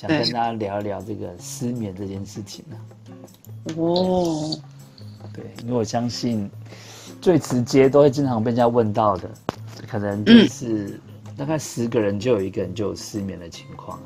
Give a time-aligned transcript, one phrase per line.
[0.00, 2.76] 想跟大家聊一聊这个失眠这件事情呢。
[3.76, 4.58] 哦，
[5.34, 6.50] 对，因为我相信
[7.20, 9.30] 最直接都会经常被人家问到的，
[9.86, 10.98] 可能就是
[11.36, 14.04] 大概十个人就有一个人就有失眠的情况啊。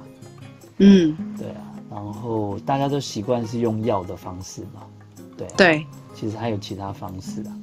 [0.78, 1.62] 嗯，对啊，
[1.92, 4.82] 然后大家都习惯是用药的方式嘛。
[5.36, 7.56] 对对，其实还有其他方式啊。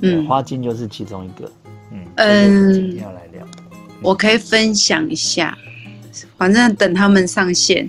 [0.00, 1.52] 嗯，花精就是其中一个。
[1.90, 3.46] 嗯嗯，今天要来聊，
[4.02, 5.54] 我可以分享一下，
[6.36, 7.88] 反正等他们上线，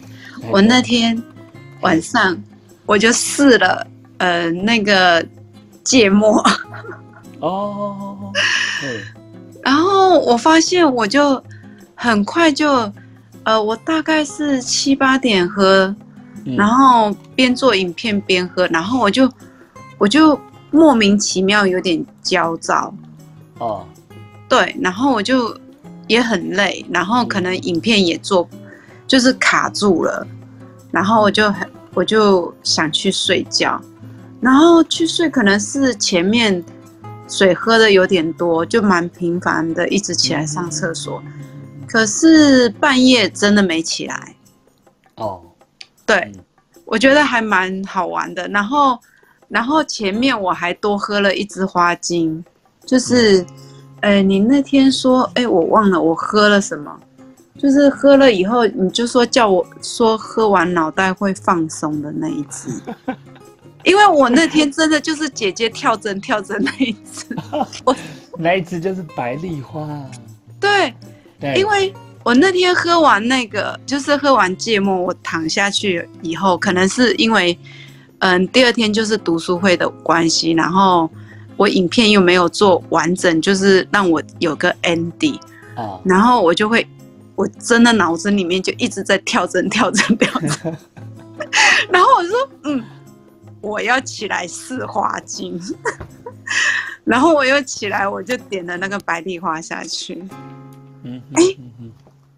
[0.52, 1.22] 我那天
[1.82, 2.38] 晚上
[2.86, 3.88] 我就试了，
[4.18, 5.26] 呃，那个
[5.84, 6.44] 芥末。
[7.40, 8.32] 哦，
[8.82, 9.02] 对。
[9.64, 11.42] 然后我发现我就
[11.96, 12.92] 很快就，
[13.44, 15.94] 呃，我大概是七八点喝，
[16.58, 19.32] 然后边做影片边喝，然后我就
[19.98, 20.40] 我就
[20.72, 22.94] 莫名其妙有点焦躁。
[23.60, 23.86] 哦，
[24.48, 25.56] 对，然后我就
[26.10, 28.46] 也很累，然后可能影片也做，
[29.08, 30.28] 就是卡住了，
[30.92, 33.82] 然后我就很我就想去睡觉，
[34.42, 36.62] 然后去睡可能是前面
[37.30, 41.24] 水喝的有点多，就蛮频繁的，一直起来上厕所，
[41.88, 44.36] 可是半夜真的没起来。
[45.16, 45.42] 哦，
[46.06, 46.32] 对，
[46.84, 49.00] 我觉得还蛮好玩的，然后
[49.48, 52.44] 然后前面我还多喝了一支花精。
[52.86, 53.46] 就是，
[54.02, 56.98] 哎，你那天说，哎，我忘了我喝了什么，
[57.58, 62.82] 就是喝了以后，你就说叫我说喝完脑袋会放松的那一次，
[63.84, 67.36] 因为我那天真的就是姐姐跳针跳针那一次，
[67.84, 67.96] 我
[68.38, 69.86] 那一支就是白丽花，
[70.60, 70.94] 对，
[71.56, 77.58] 因为我那天喝完那个，就是喝完芥末，我躺下去以后，可能是因为，
[78.20, 81.10] 嗯，第二天就是读书会的关系，然后。
[81.60, 85.38] 我影片又没有做完整，就是让我有个 ending，
[85.76, 86.88] 啊，然后我就会，
[87.36, 90.78] 我真的脑子里面就一直在跳针跳针跳针，
[91.92, 92.82] 然后我说，嗯，
[93.60, 95.60] 我要起来试花精，
[97.04, 100.24] 然后我又起来，我就点了那个白丽花下去，
[101.04, 101.44] 嗯，哎，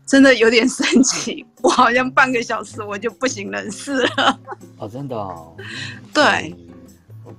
[0.07, 4.39] 真的有点神奇，我好像半个小时我就不省人事了，
[4.79, 5.55] 哦，真的哦，
[6.11, 6.55] 对。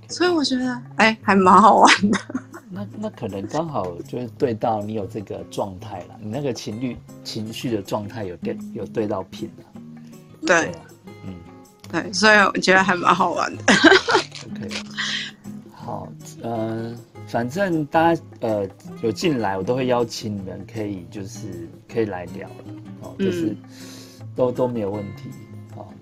[0.09, 2.19] 所以我觉得，哎，还蛮好玩的。
[2.75, 9.81] 那那可能刚好就是对到你有这个状态了，你那个情绪情绪的状态有对有对到品了。
[10.47, 10.73] 对，
[11.25, 11.35] 嗯，
[11.91, 13.63] 对，所以我觉得还蛮好玩的。
[14.51, 14.69] OK，
[15.75, 16.09] 好，
[16.43, 16.97] 呃，
[17.29, 18.67] 反正大家呃
[19.03, 22.65] 有进来，我都会邀请你们，可以就是可以来聊了，
[23.03, 23.55] 哦，就是
[24.35, 25.29] 都都没有问题。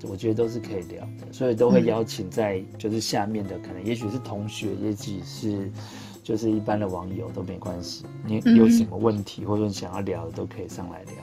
[0.09, 5.71] 我觉得都是可以聊的，所以都会邀请在就是下面的，可能也许是同学，也许是
[6.23, 8.05] 就是一般的网友都没关系。
[8.25, 11.15] 你有什么问题或者你想要聊的，都可以上来聊。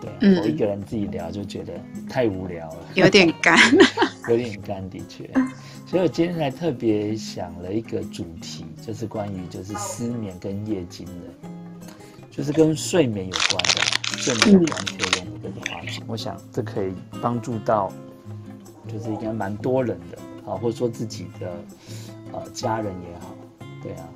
[0.00, 1.72] 对，我一个人自己聊就觉得
[2.08, 3.56] 太无聊了，有点干，
[4.28, 5.28] 有点干，的确。
[5.86, 11.48] 所以我今天才特别想了一个主题，就是关于就是失眠跟夜惊的，
[12.30, 13.80] 就是跟睡眠有关的，
[14.16, 16.02] 睡眠有关可以用这个话题。
[16.06, 17.92] 我想这可以帮助到。
[18.88, 21.52] 就是应该蛮多人的，啊，或者说自己的，
[22.32, 23.34] 呃，家人也好，
[23.82, 24.08] 对啊，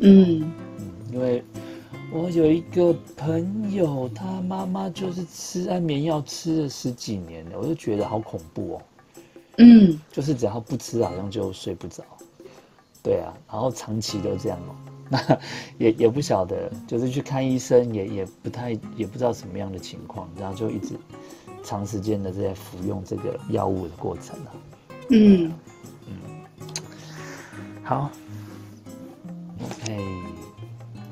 [0.00, 0.52] 嗯。
[0.78, 1.44] 嗯，因为
[2.12, 8.82] 我有一个朋友，他妈妈就是吃安眠药吃了十几年了，我就觉得好恐怖哦，
[9.58, 12.02] 嗯，就是只要不吃，好像就睡不着，
[13.02, 14.74] 对啊，然后长期都这样哦，
[15.08, 15.38] 那
[15.78, 20.94] 也也不晓得，就是去看医生也也不太也不知道什么样的情况，然后就一直。
[21.62, 24.50] 长时间的在服用这个药物的过程啊，
[25.10, 25.52] 嗯
[26.08, 26.14] 嗯，
[27.82, 28.10] 好
[29.64, 29.98] ，OK，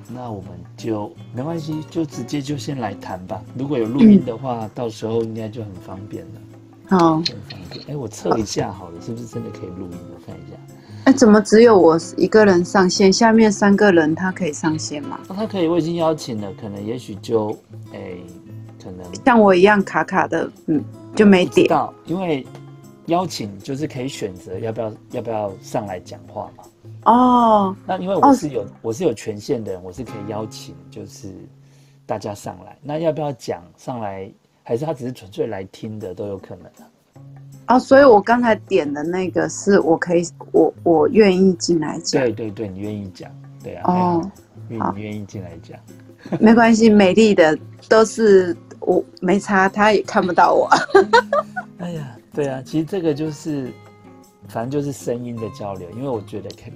[0.09, 3.43] 那我们就没关系，就直接就先来谈吧。
[3.57, 6.41] 如果有录音的话，到时候应该就很方便了。
[6.89, 7.85] 好，很方便。
[7.89, 9.99] 哎，我测一下好了，是不是真的可以录音？
[10.13, 10.57] 我看一下。
[11.05, 13.13] 哎，怎么只有我一个人上线？
[13.13, 15.21] 下面三个人他可以上线吗？
[15.29, 17.57] 他可以，我已经邀请了，可能也许就
[17.93, 18.17] 哎。
[18.83, 20.83] 可能像我一样卡卡的，嗯，
[21.15, 22.47] 就没点到，因为
[23.07, 26.65] 邀请就是可以选择要不要要不要上来讲话嘛。
[27.05, 31.29] 哦，那因为我是有我是有权限的人，我是可以邀请就是
[32.07, 32.77] 大家上来。
[32.83, 34.31] 那要不要讲上来，
[34.63, 36.89] 还是他只是纯粹来听的都有可能啊。
[37.69, 40.23] 哦，所以我刚才点的那个是我可以
[40.53, 42.23] 我我愿意进来讲。
[42.23, 43.31] 对对对，你愿意讲，
[43.63, 43.93] 对啊。
[43.93, 44.31] 哦，
[44.69, 45.79] 你愿意进来讲，
[46.39, 48.57] 没关系，美丽的都是。
[48.91, 50.69] 我没差，他也看不到我。
[51.79, 53.73] 哎呀，对啊，其实这个就是，
[54.49, 55.89] 反正就是声音的交流。
[55.93, 56.69] 因为我觉得卡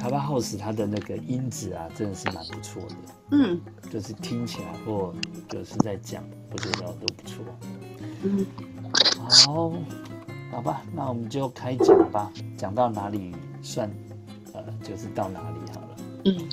[0.00, 2.94] 卡巴 house 它的那个音质啊，真的是蛮不错的。
[3.32, 3.60] 嗯，
[3.90, 5.12] 就是听起来或
[5.48, 6.22] 就是在讲，
[6.52, 7.44] 我觉得都不错。
[8.22, 8.46] 嗯，
[9.28, 9.72] 好，
[10.52, 13.90] 好吧，那我们就开讲吧，讲到哪里算，
[14.52, 15.96] 呃，就是到哪里好了。
[16.26, 16.48] 嗯，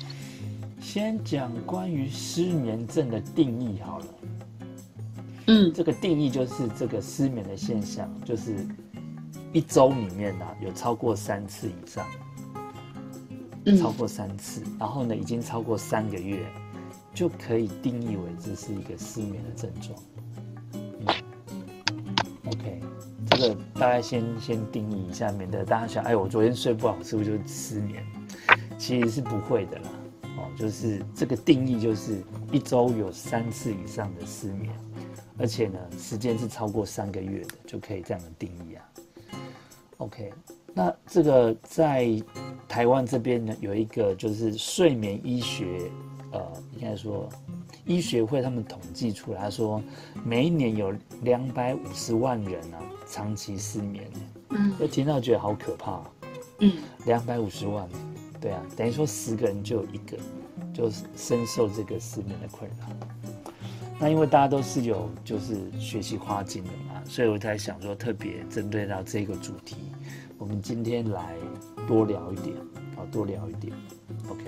[0.80, 4.06] 先讲关于失眠症的定义好了。
[5.46, 8.66] 嗯，这个定义就是这个失眠的现象，就是
[9.52, 12.06] 一周里面呢有超过三次以上，
[13.78, 16.46] 超过三次，然后呢已经超过三个月，
[17.12, 19.98] 就可以定义为这是一个失眠的症状。
[22.46, 22.80] OK，
[23.30, 28.02] 这个大概先先定义一下，免得大家想，哎，我昨天睡不好，是不是就是失眠？
[28.78, 29.88] 其实是不会的啦。
[30.38, 34.72] 哦，就是这个定义就是一周有三次以上的失眠。
[35.36, 38.84] 而且呢，时间是超过三个月的，就可以这样的定义啊。
[39.98, 40.32] OK，
[40.72, 42.10] 那这个在
[42.68, 45.90] 台湾这边呢，有一个就是睡眠医学，
[46.32, 46.40] 呃，
[46.74, 47.28] 应该说
[47.84, 49.82] 医学会他们统计出来，说
[50.24, 50.92] 每一年有
[51.22, 54.08] 两百五十万人啊长期失眠。
[54.50, 56.02] 嗯，就听到觉得好可怕。
[56.60, 56.72] 嗯，
[57.06, 57.88] 两百五十万，
[58.40, 60.16] 对啊，等于说十个人就有一个
[60.72, 62.86] 就深受这个失眠的困扰。
[64.04, 69.76] 那因为大家都是有就是学习花精的嘛，所以我在想说特别针对到这个主题，
[70.36, 71.34] 我们今天来
[71.88, 72.54] 多聊一点，
[72.98, 73.72] 啊，多聊一点
[74.28, 74.44] ，OK。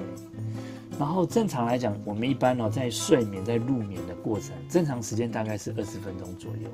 [0.98, 6.68] 然后正常来讲，我们一般呢在睡眠在入眠的过程，正常时间大概是二十分钟左右。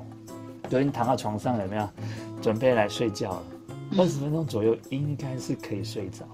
[0.69, 1.89] 对，你躺到床上有没有
[2.41, 3.43] 准备来睡觉了？
[3.97, 6.25] 二十分钟左右应该是可以睡着。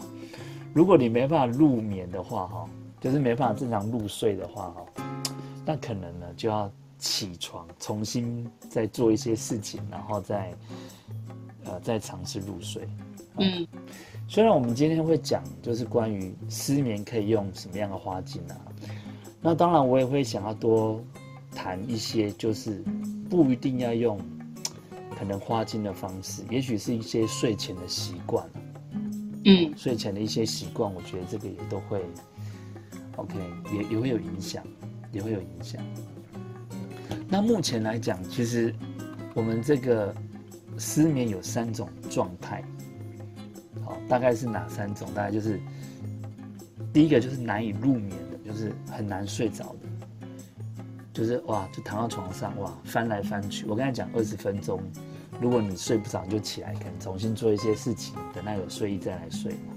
[0.74, 2.69] 如果你没办法入眠的话，哈，
[3.00, 5.04] 就是没办法正常入睡的话，哈。
[5.69, 6.68] 那可能呢，就要
[6.98, 10.51] 起床，重新再做一些事情，然后再，
[11.66, 12.89] 呃，再尝试入睡。
[13.38, 13.68] 嗯，
[14.27, 18.57] 虽然我们今天会讲，就是关于失眠可以用什么样的花精啊，
[19.39, 21.00] 那当然我也会想要多
[21.54, 22.83] 谈一些，就是
[23.30, 24.19] 不一定要用
[25.15, 28.44] 可能花精的方式，也许是一些睡前的习惯。
[29.45, 32.04] 嗯，睡前的一些习惯，我觉得这个也都会
[33.18, 33.38] ，OK，
[33.72, 34.63] 也也会有影响。
[35.12, 35.82] 也会有影响。
[37.28, 38.74] 那目前来讲，其实
[39.34, 40.14] 我们这个
[40.78, 42.64] 失眠有三种状态，
[43.84, 45.08] 好，大概是哪三种？
[45.14, 45.60] 大概就是
[46.92, 50.76] 第一个就是难以入眠的，就是很难睡着的，
[51.14, 53.66] 就是哇，就躺到床上哇，翻来翻去。
[53.68, 54.82] 我刚才讲二十分钟，
[55.40, 59.74] 如果你睡不着，你就起来，可能重新做一些事情，等那有睡意再来睡嘛，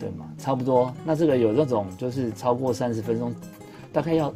[0.00, 0.28] 对吗？
[0.36, 0.92] 差不多。
[1.04, 3.32] 那这个有那种就是超过三十分钟。
[3.96, 4.30] 大概要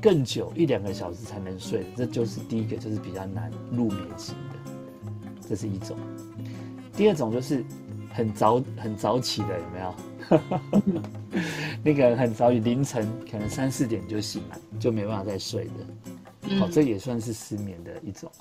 [0.00, 4.56] 更久一两个小时才能睡，这就是第一个，就是比较难入眠型的，
[5.46, 5.94] 这是一种。
[6.96, 7.62] 第二种就是
[8.10, 11.02] 很早很早起的，有没有？
[11.84, 16.56] 那个很早，凌晨可能三四点就醒了，就没办法再睡的。
[16.58, 18.32] 好，这也算是失眠的一种。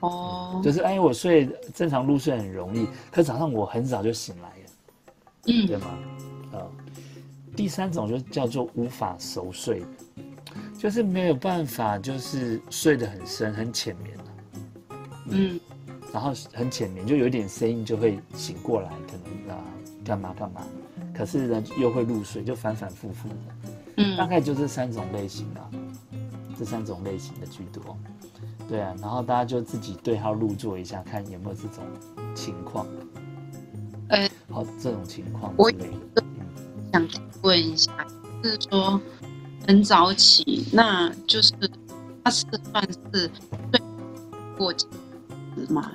[0.00, 4.70] 哦，就是哎，我睡正常入睡很容易，可早上我很早就醒来了，
[5.46, 5.86] 嗯，对吗？
[6.54, 6.66] 啊。
[7.58, 9.82] 第三种就叫做无法熟睡，
[10.78, 14.16] 就是没有办法，就是睡得很深、很浅眠
[15.30, 15.58] 嗯，
[16.12, 19.64] 然后很浅眠，就有点声音就会醒过来，可能啊
[20.04, 20.64] 干嘛干嘛，
[21.12, 23.34] 可是呢又会入睡，就反反复复的。
[23.96, 25.68] 嗯，大概就这三种类型啊，
[26.56, 27.98] 这三种类型的居多。
[28.68, 31.82] 对啊，然后大家就自己对号入座一下，看有没有这种
[32.36, 32.86] 情况。
[34.10, 36.22] 呃，好，这种情况之类的。
[36.92, 37.08] 想
[37.42, 37.92] 问一下，
[38.42, 39.00] 是说
[39.66, 41.52] 很早起，那就是
[42.24, 43.30] 他是算是
[43.70, 43.80] 对
[44.56, 44.86] 过节
[45.68, 45.90] 吗？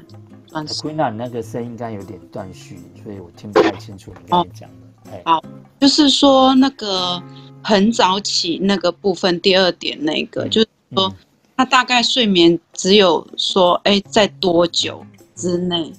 [0.48, 0.82] 算是。
[0.82, 5.12] 归纳你那个声音应该有点断续，所以我听不太清楚你刚才讲的。
[5.12, 5.44] 哎，好，
[5.80, 7.22] 就是说那个
[7.64, 11.14] 很早起那个部分，第二点那个，就是说
[11.58, 15.92] 他大概睡眠只有说，哎，在多久之内？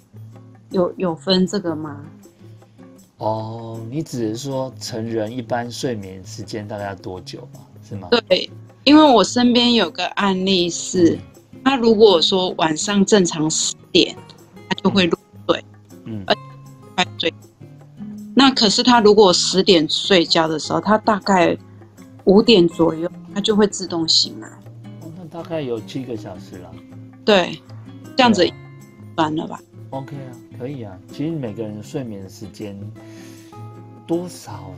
[0.71, 2.05] 有有分这个吗？
[3.19, 7.61] 哦，你只是说成人一般睡眠时间大概要多久吗？
[7.89, 8.09] 是吗？
[8.29, 8.51] 对，
[8.85, 11.19] 因为我身边有个案例是，
[11.65, 14.17] 他如果说晚上正常十点，
[14.69, 15.17] 他就会入
[15.47, 15.65] 睡，
[16.07, 16.35] 嗯，而
[16.97, 17.33] 快睡。
[18.35, 21.57] 那可是他如果十点睡觉的时候，他大概
[22.25, 24.49] 五点左右，他就会自动醒来。
[25.17, 26.71] 那大概有七个小时了。
[27.25, 27.63] 对，
[28.17, 28.45] 这样子
[29.17, 30.99] 完了吧？OK 啊，可以啊。
[31.11, 32.79] 其实每个人睡眠时间
[34.07, 34.73] 多少，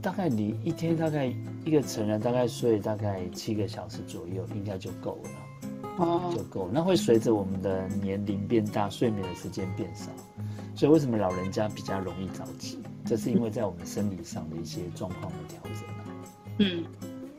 [0.00, 1.32] 大概你一天大概
[1.64, 5.30] 一个成人大概睡大概七个小时左右，应该就够了。
[5.98, 6.68] 哦，就够。
[6.72, 10.10] 那会随着我们的年龄变大，睡眠的时间变少。
[10.74, 12.78] 所以为什么老人家比较容易早起？
[13.04, 15.82] 这是因为在我们生理上的一些状况的调整。
[16.58, 16.84] 嗯，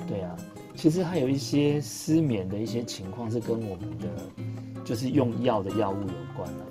[0.08, 0.36] 对啊。
[0.76, 4.08] 其实还有一些失眠的一些情况是跟我们的。
[4.84, 6.66] 就是用药的药物有关了。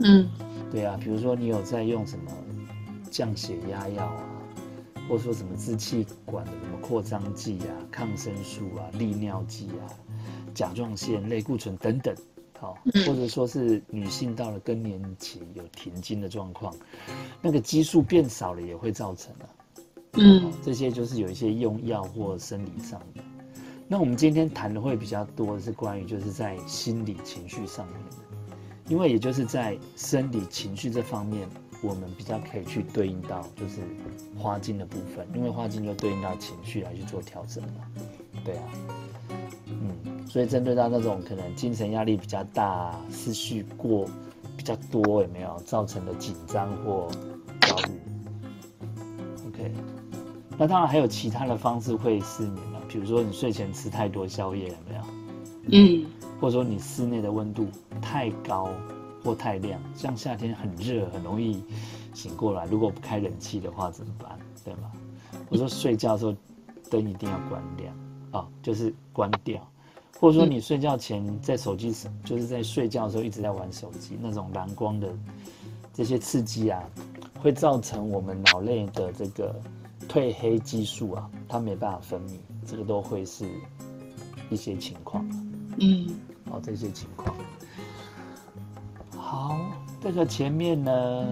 [0.00, 0.26] 嗯，
[0.70, 2.30] 对啊，比如说你有在用什么
[3.10, 4.24] 降血压药啊，
[5.08, 9.90] 或者说什么支气管的什么扩张剂啊、抗生素啊、利尿剂啊、
[10.54, 12.14] 甲状腺、类固醇等等，
[12.58, 16.72] 好，或者说是女性到了更年期有停经的状况，
[17.42, 19.46] 那个激素变少了也会造成啊。
[20.12, 23.22] 嗯，这些就是有一些用药或生理上的。
[23.88, 28.16] 那我们今天谈的会比较多的是关于就是在心理情绪上面的。
[28.88, 31.48] 因为也就是在生理情绪这方面，
[31.82, 33.80] 我们比较可以去对应到就是
[34.36, 37.86] 花精的部分，因为花精就对应到情绪来去做调整嘛。
[38.44, 38.64] 对啊，
[39.66, 44.08] 嗯，所以针对到那种可能精神压力比较大、思绪过
[44.56, 47.08] 比较多有没有造成的紧张或
[47.60, 48.00] 焦虑
[49.46, 49.72] ？OK，
[50.58, 55.02] 那当然还有其他的方式会失眠了，比如说你睡前吃太多宵夜有没有？
[55.70, 56.06] 嗯。
[56.40, 57.68] 或者说你室内的温度
[58.00, 58.70] 太高
[59.22, 61.62] 或太亮，像夏天很热，很容易
[62.14, 62.64] 醒过来。
[62.66, 64.38] 如果不开冷气的话怎么办？
[64.64, 64.92] 对吗？
[65.48, 66.34] 我说睡觉的时候
[66.90, 67.94] 灯一定要关亮
[68.30, 69.60] 啊，就是关掉。
[70.18, 75.08] 或者说你睡觉前在手机，就是在睡觉的时候一直在玩手机，那种蓝光的
[75.94, 76.82] 这些刺激啊，
[77.40, 79.58] 会造成我们脑内的这个
[80.08, 82.32] 褪黑激素啊，它没办法分泌，
[82.66, 83.48] 这个都会是
[84.50, 85.26] 一些情况。
[85.78, 86.08] 嗯。
[86.52, 87.34] 哦，这些情况。
[89.30, 89.56] 好，
[90.00, 91.24] 这个前面呢，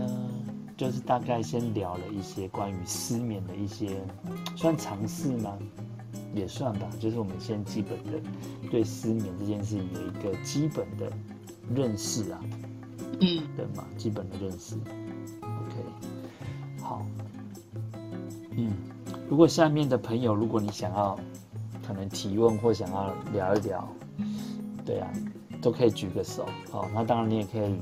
[0.77, 4.01] 就是大概先聊了一些关于失眠的一些，
[4.55, 5.59] 算尝试吗？
[6.33, 6.87] 也算吧。
[7.01, 8.21] 就是我们先基本的
[8.71, 11.11] 对失眠这件事情有一个基本的
[11.75, 12.39] 认识啊。
[13.21, 13.43] 嗯。
[13.57, 13.85] 对嘛？
[13.97, 14.77] 基本的认识。
[15.43, 16.81] OK。
[16.81, 17.05] 好。
[18.53, 18.75] 嗯，
[19.29, 21.19] 如果下面的朋友，如果你想要
[21.85, 23.89] 可能提问或想要聊一聊。
[24.87, 25.11] 对啊，
[25.61, 27.79] 都可以举个手，好，那当然你也可以，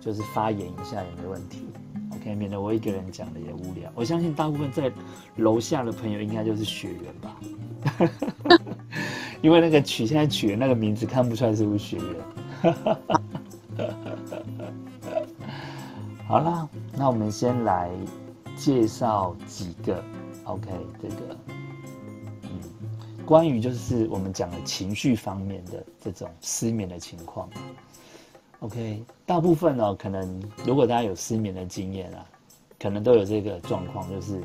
[0.00, 1.66] 就是发言一下也没问题
[2.14, 3.90] ，OK，免得我一个人讲的也无聊。
[3.94, 4.92] 我相信大部分在
[5.36, 7.36] 楼下的朋友应该就是学员吧，
[9.42, 12.06] 因为那个取现在取的那个名字看不出来是不是学员。
[16.26, 17.90] 好啦，那我们先来
[18.56, 20.02] 介绍几个
[20.44, 21.36] ，OK，这个。
[23.24, 27.48] 关于就是我们讲的情绪方面的这种失眠的情况
[28.60, 32.26] ，OK，大部分呢，可能如果大家有失眠的经验啊，
[32.78, 34.42] 可能都有这个状况，就是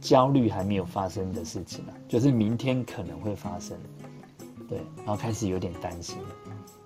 [0.00, 3.76] 焦虑还没有发生的事情啊，就是明天可能会发生，
[4.68, 6.16] 对，然后开始有点担心，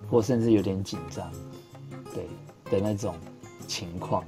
[0.09, 1.31] 或甚至有点紧张，
[2.13, 2.25] 对
[2.71, 3.13] 的那种
[3.67, 4.23] 情况。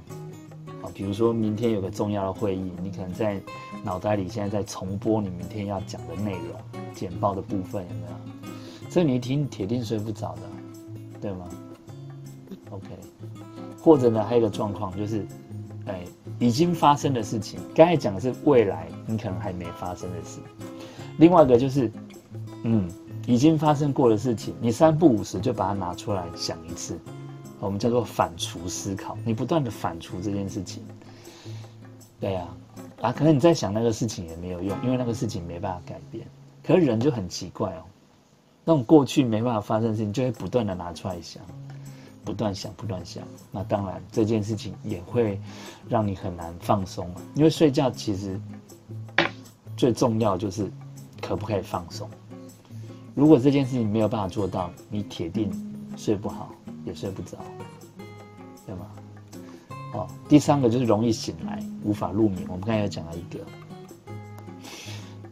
[0.82, 3.40] 啊，比如说明天有个重要的会议，你可能在
[3.84, 6.82] 脑袋里现在在重播你明天要讲的内容。
[6.94, 8.50] 简报的部分有没有？
[8.90, 10.42] 这你一听铁定睡不着的，
[11.20, 11.48] 对吗
[12.70, 12.86] ？OK，
[13.80, 15.24] 或者呢，还有一个状况就是，
[15.86, 16.04] 哎，
[16.40, 20.40] 已经发生的事情，刚才讲的是未来你可能还没发生的事。
[21.18, 21.88] 另外一个就是，
[22.64, 22.90] 嗯，
[23.26, 26.98] 已经发生过的事情，你三不五时就把它拿出来想一次，
[27.60, 30.82] 我们叫做反刍思考，你不断的反刍这件事情。
[32.20, 32.48] 对呀，
[33.00, 36.26] 啊，可能你在想那个事情也没有用，因为那个事情没办法改变。
[36.64, 37.82] 可是人就很奇怪哦，
[38.64, 41.42] 那种过去没办法发生的事情，就会不断的拿出来想，
[42.24, 43.22] 不断想，不断想。
[43.50, 45.40] 那当然这件事情也会
[45.88, 47.22] 让你很难放松啊。
[47.34, 48.38] 因为睡觉其实
[49.76, 50.70] 最重要就是
[51.22, 52.08] 可不可以放松。
[53.14, 55.50] 如果这件事情没有办法做到，你铁定
[55.96, 56.50] 睡不好，
[56.84, 57.38] 也睡不着，
[58.66, 58.86] 对吗？
[59.94, 62.42] 哦，第三个就是容易醒来，无法入眠。
[62.48, 63.40] 我们刚才有讲了一个。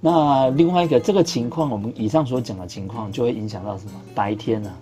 [0.01, 3.93] 那另外一个这个情况，我们以上所讲的情况就会影响到什么？
[4.15, 4.73] 白天呢？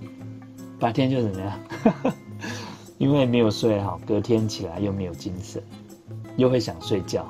[0.79, 1.59] 白天就怎么样？
[2.99, 5.63] 因为没有睡好，隔天起来又没有精神，
[6.37, 7.27] 又会想睡觉，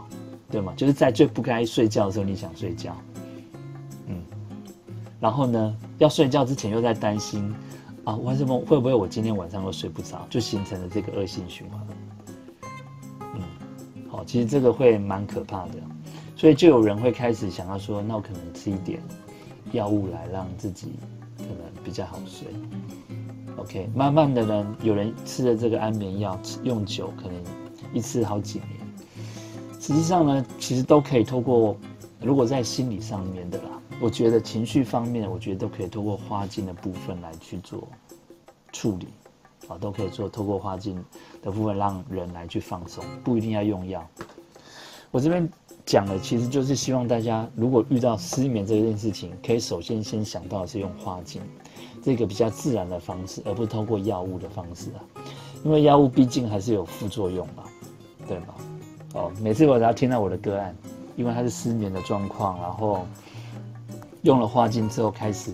[0.50, 0.72] 对吗？
[0.76, 2.94] 就是在最不该睡觉的时候，你想睡觉，
[4.06, 4.22] 嗯，
[5.20, 7.54] 然后呢，要睡觉之前又在担心
[8.04, 11.80] 啊，为什么会不会我今天晚上又睡不着，就形成了这个恶性循环。
[13.34, 13.40] 嗯，
[14.10, 15.74] 好，其实这个会蛮可怕的。
[16.36, 19.00] 所以就有人会开始想要说，那我可能吃一点
[19.72, 20.92] 药物来让自己
[21.38, 22.48] 可能比较好睡。
[23.56, 27.34] OK，慢慢的呢，有人吃了这个安眠药，用久可能
[27.94, 28.68] 一吃好几年。
[29.80, 31.76] 实际上呢，其实都可以透过，
[32.20, 37.88] 如果在心理上面的啦，我觉得情绪方面，我觉得都可以透过花精的部分来去做
[38.72, 39.08] 处理，
[39.68, 41.02] 啊，都可以做透过花精
[41.42, 44.06] 的部分让人来去放松，不一定要用药。
[45.10, 45.48] 我这边。
[45.86, 51.42] 讲的其实就是希望大家，如果遇到失眠这件事情，可以首先先想到的是用花精，
[52.02, 55.04] 这个比较自然的方式，而不是通过药物的方式啊。
[55.62, 57.64] 因为药物毕竟还是有副作用嘛，
[58.26, 58.54] 对吗？
[59.12, 60.74] 哦，每次我只要听到我的个案，
[61.16, 63.06] 因为他是失眠的状况，然后
[64.24, 65.52] 用了花精之后开始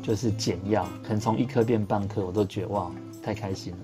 [0.00, 3.78] 就是减药，可能从一颗变半颗，我都绝望，太开心了，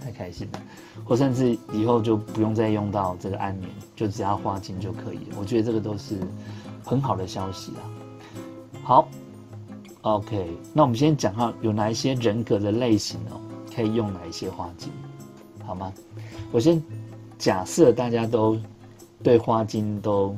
[0.00, 0.62] 太开心了。
[1.04, 5.36] 或甚至以后就不用再用到这个安眠，就只要花精就可以了。
[5.36, 6.16] 我觉得这个都是
[6.84, 7.82] 很好的消息啊。
[8.84, 9.08] 好
[10.02, 13.40] ，OK，那我们先讲下有哪一些人格的类型哦。
[13.72, 14.90] 可以用哪一些花精，
[15.64, 15.92] 好吗？
[16.50, 16.82] 我先
[17.38, 18.58] 假设大家都
[19.22, 20.36] 对花精都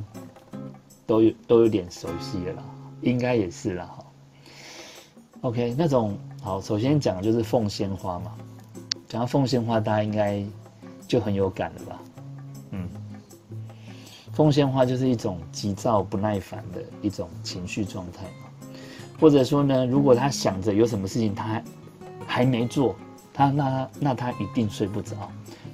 [1.07, 2.63] 都有都有点熟悉了啦，
[3.03, 4.05] 应该也是了哈。
[5.41, 8.31] OK，那种好，首先讲的就是凤仙花嘛。
[9.07, 10.43] 讲到凤仙花，大家应该
[11.07, 11.99] 就很有感了吧？
[12.71, 12.89] 嗯，
[14.31, 18.71] 凤仙花就是一种急躁不耐烦的一种情绪状态嘛。
[19.19, 21.61] 或者说呢，如果他想着有什么事情他
[22.25, 22.95] 还没做。
[23.35, 25.15] 他那那他一定睡不着，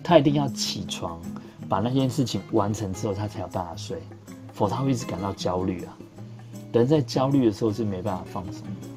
[0.01, 1.19] 他一定要起床，
[1.67, 4.01] 把那件事情完成之后，他才有办法睡，
[4.53, 5.98] 否则他会一直感到焦虑啊。
[6.71, 8.88] 人在焦虑的时候是没办法放松的，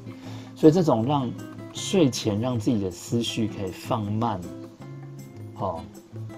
[0.55, 1.31] 所以这种让
[1.73, 4.39] 睡前让自己的思绪可以放慢，
[5.55, 5.83] 好，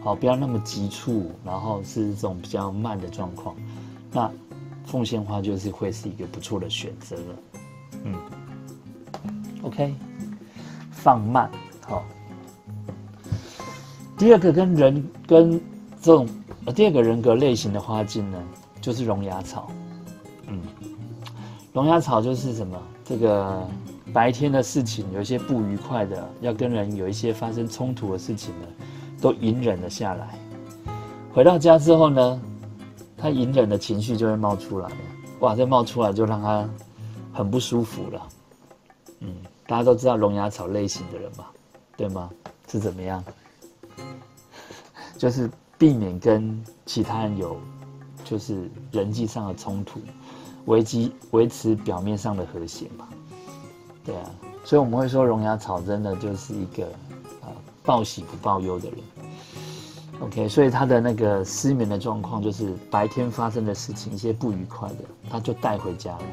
[0.01, 3.55] 好不要那么急促，然后是这种比较慢的状况，
[4.11, 4.31] 那
[4.85, 7.35] 凤仙花就是会是一个不错的选择了。
[8.05, 8.15] 嗯
[9.63, 9.93] ，OK，
[10.91, 11.51] 放慢，
[11.85, 12.03] 好。
[14.17, 15.59] 第二个跟人跟
[16.01, 16.25] 这种
[16.63, 18.41] 呃第二个人格类型的花境呢，
[18.79, 19.69] 就是龙牙草。
[21.75, 22.81] 龙牙草就是什么？
[23.03, 23.67] 这个
[24.13, 28.67] 白天的事情有一些不愉快的，要跟人有一些发生冲突的事情呢，
[29.19, 30.39] 都隐忍了下来。
[31.33, 32.41] 回到家之后呢，
[33.17, 34.89] 他隐忍的情绪就会冒出来。
[35.41, 36.65] 哇，这冒出来就让他
[37.33, 38.27] 很不舒服了。
[39.19, 39.35] 嗯，
[39.67, 41.43] 大家都知道龙牙草类型的人嘛，
[41.97, 42.29] 对吗？
[42.69, 43.21] 是怎么样？
[45.19, 47.57] 就是避免跟其他人有，
[48.23, 49.99] 就是人际上的冲突，
[50.65, 53.07] 维基维持表面上的和谐嘛，
[54.03, 54.29] 对啊，
[54.63, 56.85] 所以我们会说荣牙草真的就是一个
[57.41, 57.49] 啊
[57.83, 58.99] 报喜不报忧的人
[60.21, 66.23] ，OK，所以他的那个失眠的状况就是白天发生的事情一些不愉快的，他就带回家了，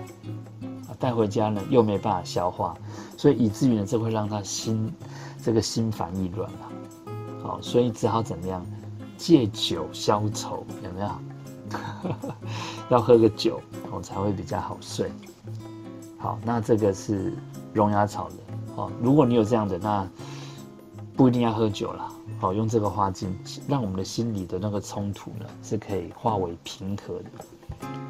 [0.98, 2.74] 带回家呢又没办法消化，
[3.18, 4.92] 所以以至于呢这会让他心
[5.42, 6.68] 这个心烦意乱了。
[7.42, 8.64] 好，所以只好怎么样，
[9.16, 11.10] 借酒消愁，有没有？
[12.90, 13.60] 要喝个酒，
[13.92, 15.12] 我才会比较好睡。
[16.18, 17.32] 好，那这个是
[17.74, 18.36] 龙牙草的。
[18.76, 20.08] 哦，如果你有这样的，那
[21.14, 22.10] 不一定要喝酒了。
[22.40, 23.36] 好，用这个花精，
[23.68, 27.24] 让我们的心里的那个冲突呢，是可以化为平和的。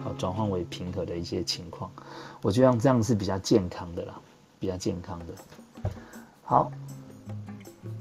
[0.05, 1.91] 好，转换为平和的一些情况，
[2.43, 4.15] 我觉得这样是比较健康的啦，
[4.59, 5.35] 比较健康的。
[6.43, 6.71] 好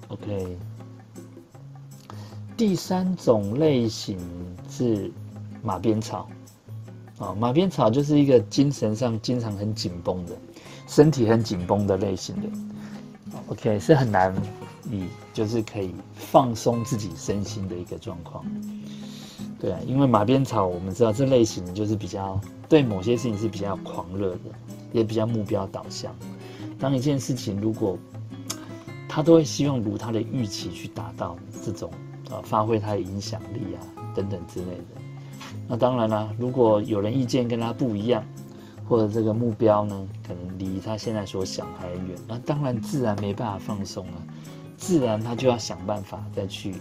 [0.10, 0.58] ，OK。
[2.58, 4.20] 第三种类型
[4.70, 5.12] 是
[5.63, 6.30] 马鞭草，
[7.21, 10.36] 啊，马鞭草就是一个精神上经常很紧绷的，
[10.88, 12.49] 身体很紧绷的类型的
[13.47, 14.36] ，OK，是很难
[14.84, 18.43] 你就是可以放松自己身心的一个状况。
[19.60, 24.39] 对啊，因为马鞭草我们知道这类型就是比较对某些事情是比较狂热的，
[24.91, 26.12] 也比较目标导向。
[26.79, 27.95] 当一件事情如果
[29.07, 31.91] 他都会希望如他的预期去达到这种。
[32.31, 33.84] 啊，发挥他的影响力啊，
[34.15, 35.01] 等等之类的。
[35.71, 38.21] 那当然了，如果有人意见跟他不一样，
[38.89, 44.21] 或者这个目标呢，可能离他现在所想还远，那当然自然没办法放松了，
[44.75, 46.75] 自然他就要想办法再去，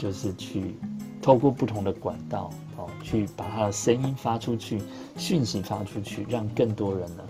[0.00, 0.74] 就是去
[1.22, 4.82] 透过不同的管道哦，去把他的声音发出去，
[5.16, 7.22] 讯息发出去，让更多人呢，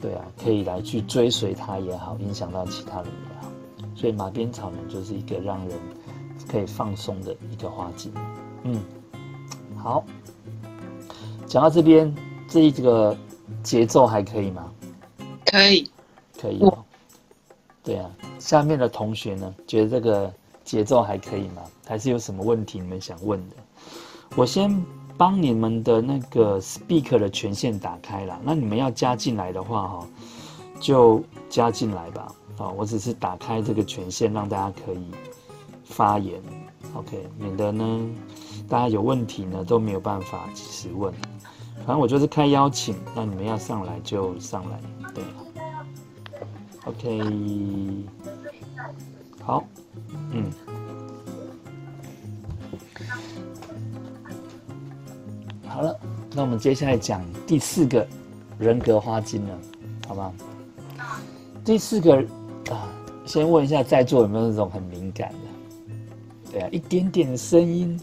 [0.00, 3.48] 对啊，可以来去追随他也好，影响到其他人也好。
[3.96, 5.76] 所以马鞭草呢，就是一个让人。
[6.48, 8.10] 可以放松的一个花季，
[8.64, 8.80] 嗯，
[9.82, 10.04] 好，
[11.46, 12.14] 讲到这边，
[12.48, 13.16] 这一个
[13.62, 14.70] 节奏还可以吗？
[15.46, 15.90] 可以，
[16.38, 16.62] 可以。
[17.82, 20.32] 对啊，下面的同学呢，觉得这个
[20.64, 21.62] 节奏还可以吗？
[21.86, 23.56] 还是有什么问题你们想问的？
[24.36, 24.70] 我先
[25.16, 30.06] 帮你们的那个 speaker 的权限打开了，那你们要加进来的话，哈，
[30.78, 32.34] 就加进来吧。
[32.58, 35.04] 啊，我只是打开这个权限，让大家可以。
[35.84, 36.40] 发言
[36.94, 38.00] ，OK，免得呢，
[38.70, 41.12] 大家有问题呢都没有办法及时问。
[41.78, 44.80] 反正我就是开邀请，那你们要上来就上来，
[45.12, 45.24] 对
[46.84, 48.04] ，OK，
[49.42, 49.64] 好，
[50.30, 50.52] 嗯，
[55.66, 55.98] 好了，
[56.32, 58.06] 那我们接下来讲第四个
[58.58, 59.58] 人格花精了，
[60.06, 60.32] 好不好？
[61.64, 62.16] 第四个
[62.70, 62.86] 啊，
[63.24, 66.52] 先问一下在座有没有那种很敏感的？
[66.52, 67.98] 对啊，一点点声音，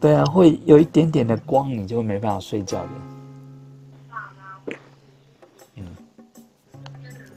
[0.00, 2.88] 对啊，会有一点点的光，你就没办法睡觉的。
[5.76, 5.84] 嗯，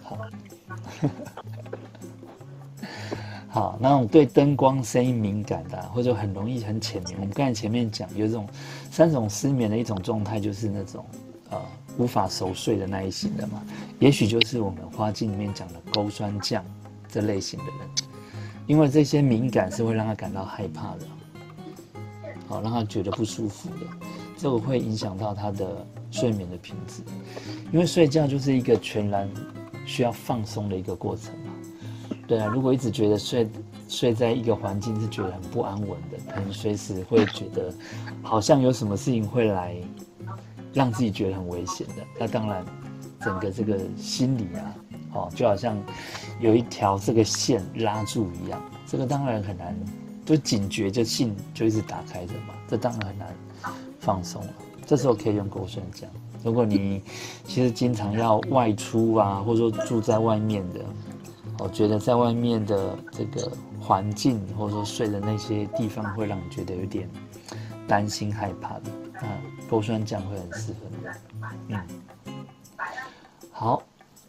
[0.04, 0.18] 好，
[3.50, 8.48] 好，那种对灯光、声音敏感的，或者很容易很浅眠，我们刚才前面讲有这种
[8.92, 11.06] 三种失眠的一种状态，就是那种
[11.50, 11.60] 呃。
[11.98, 13.62] 无法熟睡的那一型的嘛，
[14.00, 16.64] 也许就是我们花镜里面讲的勾酸降
[17.10, 17.76] 这类型的人，
[18.66, 21.06] 因为这些敏感是会让他感到害怕的，
[22.52, 23.88] 好让他觉得不舒服的，
[24.38, 27.02] 这个会影响到他的睡眠的品质，
[27.72, 29.30] 因为睡觉就是一个全然
[29.86, 31.52] 需要放松的一个过程嘛。
[32.28, 33.50] 对啊，如果一直觉得睡
[33.88, 37.74] 睡在一个环境是觉得很不安稳的，可能随时会觉得
[38.22, 39.76] 好像有什么事情会来。
[40.74, 42.64] 让自己觉得很危险的，那当然，
[43.20, 44.76] 整个这个心理啊，
[45.14, 45.78] 哦，就好像
[46.40, 49.78] 有一条这个线拉住一样，这个当然很难，
[50.26, 53.36] 就警觉就信就一直打开着嘛，这当然很难
[54.00, 54.54] 放松了。
[54.86, 56.04] 这时候可以用勾酸浆。
[56.44, 57.04] 如果你
[57.46, 60.80] 其实经常要外出啊，或者说住在外面的，
[61.60, 67.10] 我觉得在外面的这个环境或者说睡的那些地方会让你觉得有点
[67.88, 68.92] 担心害怕的。
[69.20, 69.28] 啊，
[69.70, 71.76] 勾酸浆会很适合你。
[71.76, 71.82] 嗯，
[73.52, 73.84] 好，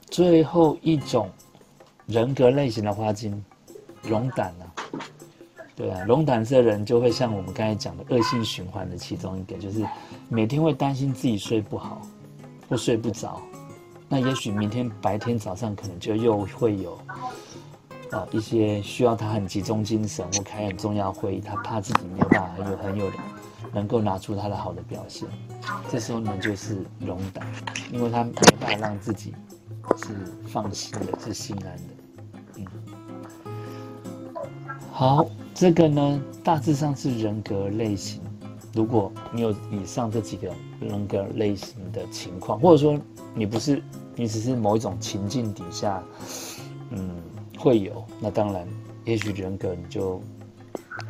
[0.06, 1.30] 最后一种
[2.06, 3.44] 人格类型的花精，
[4.08, 4.71] 龙胆啊。
[5.82, 9.84] 对啊，龙胆色人就会像我们刚才讲的恶性循环的其中一个，就是
[10.28, 12.06] 每天会担心自己睡不好
[12.68, 13.42] 或睡不着。
[14.08, 16.96] 那也许明天白天早上可能就又会有
[18.12, 23.10] 啊一些需要他很集中精神或开很重要会议，他怕自己没有办法有很有。
[23.74, 25.26] 能够拿出他的好的表现，
[25.90, 27.46] 这时候呢就是龙胆，
[27.90, 29.34] 因为他没办法让自己
[29.96, 30.14] 是
[30.46, 31.82] 放心的，是心安的。
[32.56, 32.66] 嗯，
[34.92, 38.20] 好，这个呢大致上是人格类型。
[38.72, 42.98] 如果你有以上这几个人格类型的情况，或者说
[43.34, 43.82] 你不是，
[44.16, 46.02] 你只是某一种情境底下，
[46.90, 47.22] 嗯，
[47.58, 48.66] 会有，那当然，
[49.04, 50.22] 也许人格你就。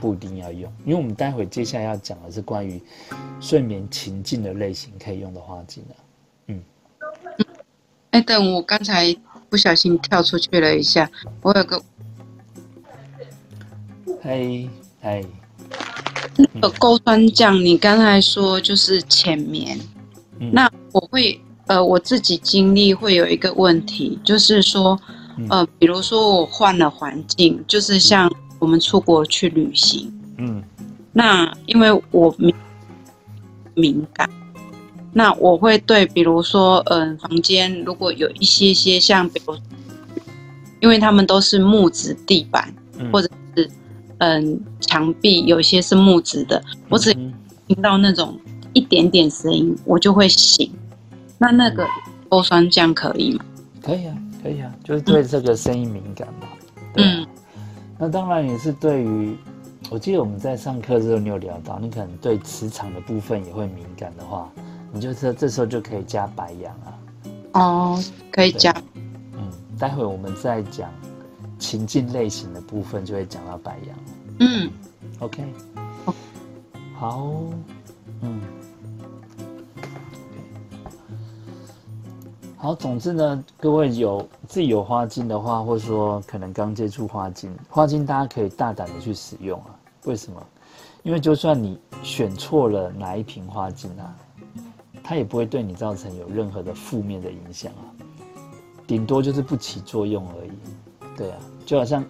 [0.00, 2.81] 不一定要用，因为我们待会接下来要讲的是关于
[3.40, 5.94] 睡眠情境的类型可以用的花精的。
[6.46, 6.62] 嗯，
[8.11, 9.14] 哎，等我刚才
[9.50, 11.11] 不小心跳出去了一下，
[11.42, 11.83] 我有个，
[14.22, 15.26] 嘿，嘿，
[16.37, 19.76] 那个勾酸酱，你刚才说就是浅眠，
[20.38, 24.96] 那我会呃我自己经历会有一个问题，就是说
[25.48, 28.30] 呃，比如说我换了环境，就是像。
[28.62, 30.08] 我们出国去旅行，
[30.38, 30.62] 嗯，
[31.12, 32.54] 那因为我敏
[33.74, 34.30] 敏感，
[35.12, 39.56] 那我会对，比如说，嗯，房间如果有一些些像，比如，
[40.78, 42.72] 因为他们都是木质地板，
[43.11, 43.35] 或者是
[44.22, 47.12] 嗯墙壁，有些是木质的，我只
[47.66, 48.38] 听到那种
[48.72, 50.70] 一点点声音，我就会醒。
[51.38, 51.85] 那那个
[52.28, 53.44] 勾酸浆可以吗？
[53.82, 56.46] 可以啊，可以啊，就是对这个声音敏感嘛。
[56.98, 57.26] 嗯。
[57.98, 59.37] 那当然也是对于，
[59.90, 64.48] 我记得我们在上课的时候，你有聊到，你可能对磁场的部分也会敏感的话，
[64.92, 66.94] 你就这这时候就可以加白羊啊。
[67.54, 68.72] 哦，可以加。
[69.37, 70.88] 嗯，待会我们再讲
[71.62, 73.96] 情境类型的部分，就会讲到白羊。
[74.40, 74.68] 嗯
[75.20, 75.44] ，OK。
[76.98, 77.31] 好，
[78.20, 78.40] 嗯。
[82.57, 89.70] 好，总之呢，各位有自己有花精的话，或者说可能刚接触花精，花精大家可以大胆的去使用啊。
[90.05, 90.44] 为什么？
[91.05, 94.16] 因为就算你选错了哪一瓶花精啊，
[95.03, 97.87] 它也不会对你造成有任何的负面的影响啊，
[98.87, 100.51] 顶多就是不起作用而已。
[101.16, 102.05] 对啊，就好像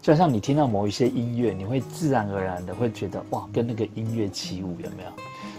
[0.00, 5.10] 就好像你听到某一些音乐，你会自然而然的会觉得哇，跟那个音乐起舞，有没有？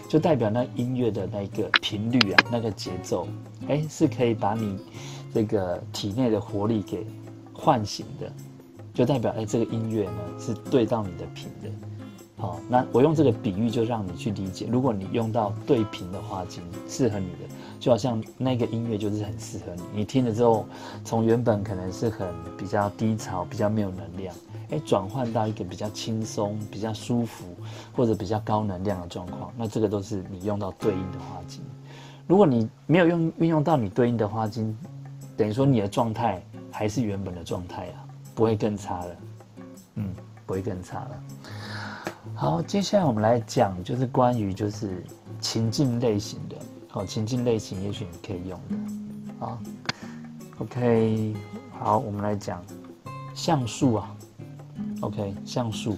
[0.08, 3.28] 就代表那音乐的那个频率啊，那个节奏，
[3.68, 4.76] 哎，是可以把你
[5.32, 7.06] 这个体内的活力给
[7.52, 8.32] 唤醒的，
[8.92, 11.70] 就代表哎，这个音乐呢是对到你的频的。
[12.36, 20.66] 好，那我用这个比喻就让你去理解，如果你用到对频的花精，适合你的，就好像那个音乐就是很适合你，你听了之后，
[21.02, 24.34] 从原本可能是很比较低潮、比较没有能量。
[24.68, 27.46] 哎，转换到一个比较轻松、比较舒服，
[27.96, 31.60] 或者比较高能量的状况，那这个都是你用到对应的花精。
[32.28, 34.76] 如果你没有用运用到你对应的花精，
[35.36, 36.40] 等于说你的状态
[36.70, 39.16] 还是原本的状态啊，不会更差了。
[39.94, 40.14] 嗯，
[40.46, 41.22] 不会更差了。
[42.34, 45.02] 好，接下来我们来讲，就是关于就是
[45.40, 46.56] 情境类型的。
[46.92, 49.46] 好，情境类型也许你可以用的。
[49.46, 49.56] 啊
[50.58, 51.36] ，OK，
[51.78, 52.60] 好，我们来讲
[53.32, 54.16] 像素啊。
[55.00, 55.96] OK，像素，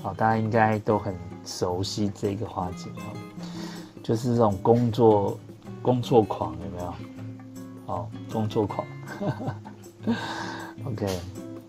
[0.00, 1.12] 好，大家应该都很
[1.44, 3.10] 熟悉这个花景啊，
[4.02, 5.36] 就是这种工作
[5.82, 6.94] 工作狂有没有？
[7.84, 8.86] 好，工作狂。
[10.84, 11.18] OK，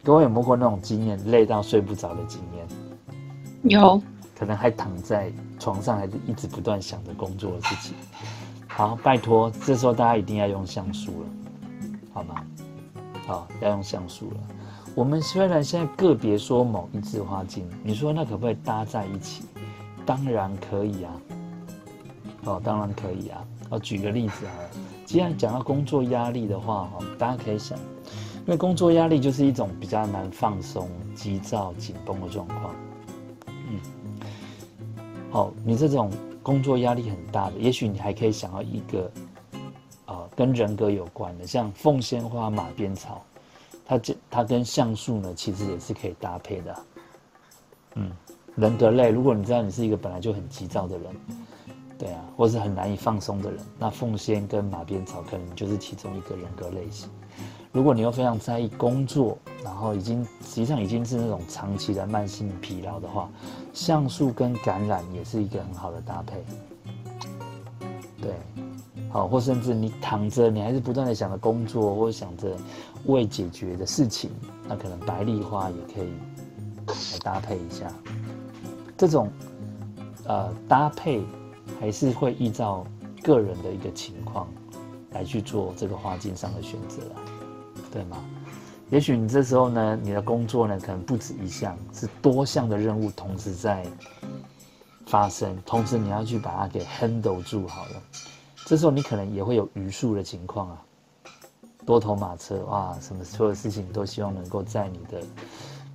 [0.04, 2.68] 各位有没有过那种经验，累到睡不着的经验？
[3.64, 4.00] 有，
[4.38, 7.96] 可能还躺在床上，还是一直不断想着工作的事情。
[8.80, 11.28] 好，拜托，这时候大家一定要用橡树了，
[12.14, 12.36] 好吗？
[13.28, 14.38] 好，要用橡树了。
[14.96, 19.44] 我们虽然现在个别说某一支花茎，你说那可不可以搭在一起？
[20.06, 21.12] 当然可以啊。
[22.46, 23.46] 哦，当然可以啊。
[23.70, 24.56] 我举个例子啊，
[25.06, 32.74] 既然讲到工作压力的话，哈，大家可以想，因为工作压力就是一种比较难放松、急躁、紧绷的状况。
[33.46, 33.78] 嗯，
[35.32, 36.10] 好，你这种
[36.50, 39.12] 工作压力很大的，也许你还可以想要一个，
[40.06, 43.24] 啊，跟人格有关的，像凤仙花、马鞭草。
[43.86, 46.76] 它这它跟橡树呢，其实也是可以搭配的。
[47.94, 48.12] 嗯，
[48.56, 51.16] 人格类，如果你知道你是一个本来就很急躁的人，
[52.00, 57.08] 对啊，或是很难以放松的人，那凤仙跟马鞭草可能就是其中一个人格类型。
[57.72, 63.30] 如果你又非常在意工作，然后已经实际上已经是那种长期的慢性疲劳的话，
[63.74, 66.44] 橡树跟橄榄也是一个很好的搭配。
[68.22, 68.34] 对，
[69.10, 72.56] 好，或甚至你躺着，你还是不断的想着工作，或者想着。
[73.06, 74.30] 未解决的事情，
[74.68, 76.12] 那可能白丽花也可以
[76.86, 77.90] 来搭配一下。
[78.98, 79.32] 这种
[80.26, 81.24] 呃搭配
[81.80, 82.86] 还是会依照
[83.24, 84.50] 个人的一个情况
[85.12, 87.02] 来去做这个花茎上的选择，
[87.92, 88.18] 对吗？
[88.90, 93.86] 也许你这时候呢，你的工作呢可能不止一项，是多项的任务同时在
[95.06, 98.02] 发生，同时你要去把它给 handle 住好了。
[98.66, 100.82] 这时候你可能也会有余数的情况啊。
[101.86, 105.24] 多头马车哇，什么所有事情都希望能够在你的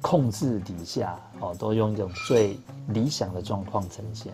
[0.01, 4.33] 控制底下哦，都用一种最理想的状况呈现。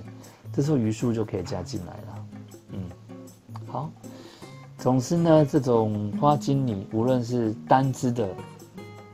[0.52, 2.26] 这时候余数就可以加进来了。
[2.72, 2.90] 嗯，
[3.66, 3.90] 好。
[4.80, 8.26] 总之呢，这种花精你无论是单支的，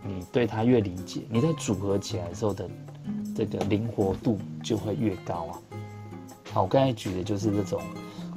[0.06, 2.70] 你对它越理解，你在组合起来时候的
[3.34, 5.58] 这个灵活度就会越高啊。
[6.52, 7.82] 好，我刚才举的就是这种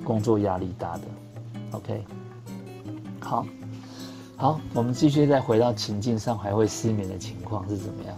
[0.04, 1.02] 工作压力大的。
[1.72, 2.04] OK，
[3.20, 3.46] 好。
[4.36, 8.18] 好，我们继续再回到情境上，还会失眠的情况是怎么样？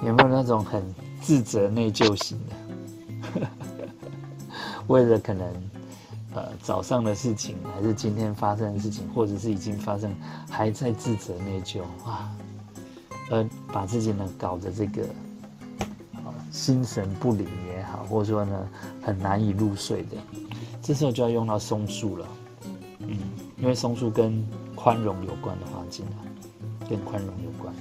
[0.02, 0.82] 有没有那种很
[1.20, 2.36] 自责内疚型
[3.38, 3.46] 的？
[4.88, 5.46] 为了可能
[6.36, 10.14] 呃早上的事情，还是今天发生的事情，或者是已经发生，
[10.50, 12.30] 还在自责内疚啊，
[13.30, 15.02] 而把自己呢搞得这个
[16.52, 18.68] 心神不宁也好，或者说呢
[19.02, 20.16] 很难以入睡的，
[20.82, 22.26] 这时候就要用到松树了，
[23.00, 23.18] 嗯。
[23.58, 27.74] 因为松树跟宽容有关的话，进来跟宽容有关。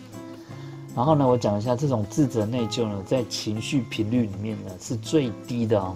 [0.96, 5.94] 然后呢，我讲一下这种自责内疚呢，在情绪频率里面呢是最低的哦，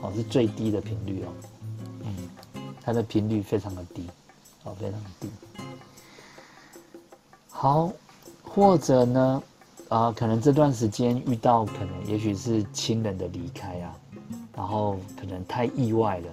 [0.00, 1.28] 好是最低的频率哦，
[2.04, 2.28] 嗯，
[2.82, 4.06] 它的频率非常的低，
[4.64, 5.28] 哦非常低。
[7.50, 7.92] 好，
[8.42, 9.42] 或者呢，
[9.88, 13.94] 啊可能这段时间遇到可能也许是亲人的离开啊，
[14.56, 16.26] 然后可能太意外了，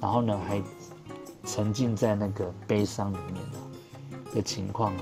[0.00, 0.62] 然后呢还。
[1.48, 3.36] 沉浸在那个悲伤里面
[4.34, 4.92] 的情况，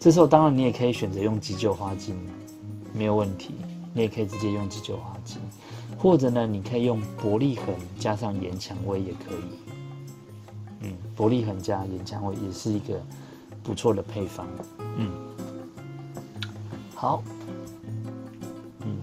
[0.00, 2.18] 这时候当然你也可以选择用急救花精，
[2.94, 3.54] 没有问题。
[3.92, 5.38] 你也可以直接用急救花精，
[6.04, 9.58] 或者呢，你可以用伯利恒加上岩蔷薇也可以。
[10.82, 13.00] 嗯，伯利恒加岩蔷薇也是一个
[13.62, 14.46] 不错的配方。
[14.98, 15.10] 嗯，
[16.94, 17.22] 好。
[18.80, 19.00] 嗯，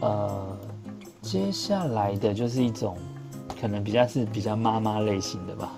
[0.00, 0.58] 呃，
[1.22, 2.98] 接下来的就是一种。
[3.60, 5.72] 可能比较是比较妈妈类型的吧。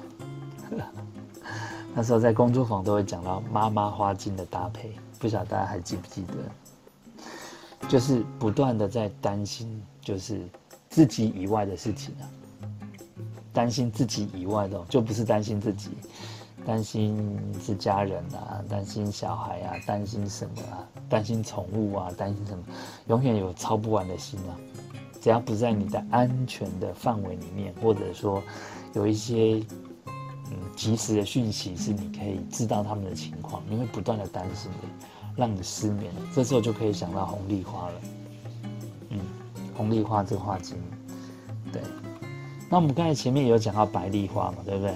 [1.95, 6.35] 那时候在工作坊都会讲到妈妈花精的搭配，不晓得大家还记不记得？
[7.92, 9.68] 就是不断的在担心，
[10.00, 10.48] 就是
[10.88, 12.24] 自己以外的事情啊，
[13.52, 15.90] 担心自己以外的，就不是担心自己，
[16.64, 22.64] 担心是家人啊，担心小孩啊，担心什么啊，担心宠物啊，担心什么，
[23.09, 24.57] 永远有操不完的心啊。
[25.20, 28.42] 只要不在你的安全的范围里面，或者说
[28.94, 29.62] 有一些
[30.50, 34.88] 嗯及时的讯息是你可以知道他们的情况，你会不断的担心的，
[35.37, 36.12] 让你失眠。
[36.35, 37.95] 这时候就可以想到红丽花了，
[39.11, 39.18] 嗯，
[39.77, 40.77] 红丽花这个花精，
[41.73, 41.81] 对。
[42.71, 44.95] 那我们刚才前面有讲到白丽花嘛，对不对？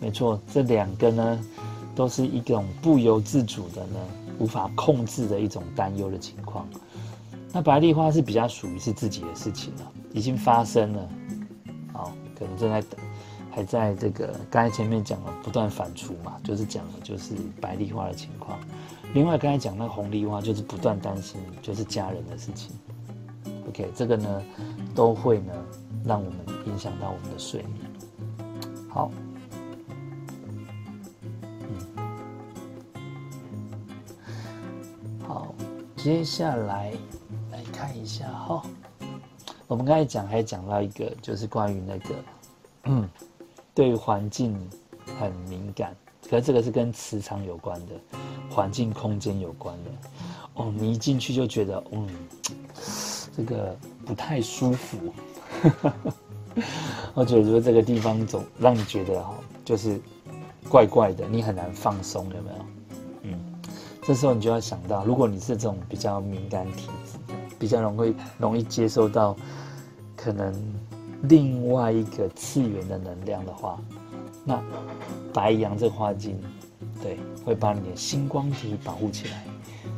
[0.00, 1.40] 没错，这两个呢
[1.94, 3.98] 都是一种不由自主的呢，
[4.38, 6.68] 无法控制的一种担忧的情况。
[7.52, 11.08] 那白丽花是比较属于是自己的事情了，已经发生了，
[11.92, 13.00] 好，可能正在等，
[13.58, 18.56] 还在这个刚才前面讲了不断反刍嘛，就是讲的就是白丽花的情况。
[19.14, 22.70] 另外刚才讲那个红梨花，就是不断担心就是家人的事情。
[23.68, 24.42] OK，这个呢
[24.94, 25.52] 都会呢
[26.04, 27.90] 让我们影响到我们的睡眠。
[28.88, 29.10] 好，
[35.26, 35.52] 好，
[35.96, 36.92] 接下来
[37.50, 38.62] 来看一下哈。
[39.66, 42.14] 我们刚才讲还讲到一个，就是关于那个，
[42.84, 43.08] 嗯，
[43.78, 44.58] 对环境
[45.20, 45.94] 很敏感，
[46.28, 47.92] 可是这个是跟磁场有关的，
[48.50, 49.90] 环境空间有关的。
[50.54, 52.08] 哦，你一进去就觉得，嗯，
[53.36, 54.98] 这个不太舒服。
[57.14, 59.32] 我觉得这个地方总让你觉得哈，
[59.64, 60.00] 就是
[60.68, 62.66] 怪怪的，你很难放松，有没有？
[63.22, 63.54] 嗯，
[64.02, 67.16] 这时候你就要想到，如果你是这种比较敏感体质，
[67.60, 69.36] 比较容易容易接受到。
[70.16, 70.52] 可能
[71.22, 73.80] 另外一个次元的能量的话，
[74.44, 74.62] 那
[75.32, 76.40] 白羊这个花精，
[77.02, 79.44] 对，会把你的星光体保护起来。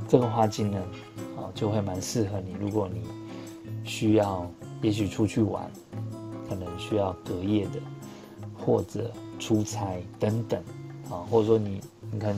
[0.08, 0.82] 这个花精呢，
[1.36, 2.52] 啊，就会蛮适合你。
[2.58, 3.02] 如果你
[3.84, 4.46] 需要，
[4.80, 5.70] 也许出去玩，
[6.48, 7.80] 可能需要隔夜的，
[8.58, 10.60] 或者出差等等，
[11.10, 11.80] 啊，或者说你，
[12.10, 12.34] 你看，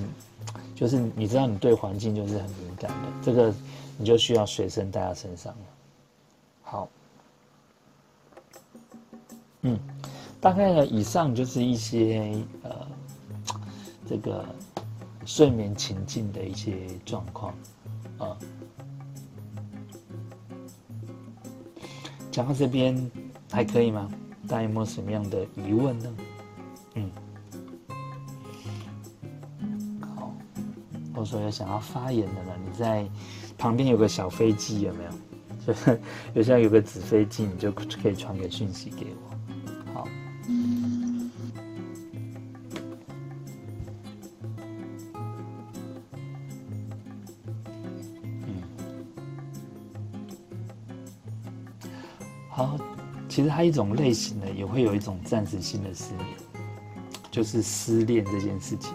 [0.75, 3.55] 就是你知道你对环境就是很敏感的，这个
[3.97, 5.55] 你就需要随身带在身上。
[6.63, 6.89] 好。
[9.63, 9.79] 嗯，
[10.41, 12.87] 大概呢，以上就是一些呃，
[14.09, 14.45] 这个
[15.25, 17.55] 睡眠情境的一些状况
[18.19, 18.37] 啊。
[22.31, 23.11] 讲到这边
[23.51, 24.11] 还可以吗？
[24.49, 26.15] 大家有没有什么样的疑问呢？
[26.95, 27.11] 嗯，
[30.17, 30.35] 好，
[31.15, 32.53] 或者说有想要发言的呢？
[32.65, 33.09] 你在
[33.57, 35.11] 旁边有个小飞机有没有？
[35.65, 36.01] 就 是
[36.35, 39.32] 有像有个纸飞机，你就可以传个讯息给我。
[53.33, 56.27] 其实它一种类型呢，也会有一种暂时性的失眠，
[57.31, 58.93] 就是失恋这件事情，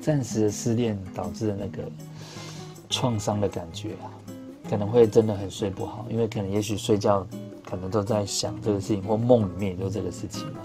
[0.00, 1.88] 暂时的失恋导致的那个
[2.90, 4.10] 创伤的感觉啊，
[4.68, 7.24] 可能会真的很睡不好，因为可能也许睡觉
[7.64, 10.58] 可能都在想这个事情，或梦里面也就这个事情嘛，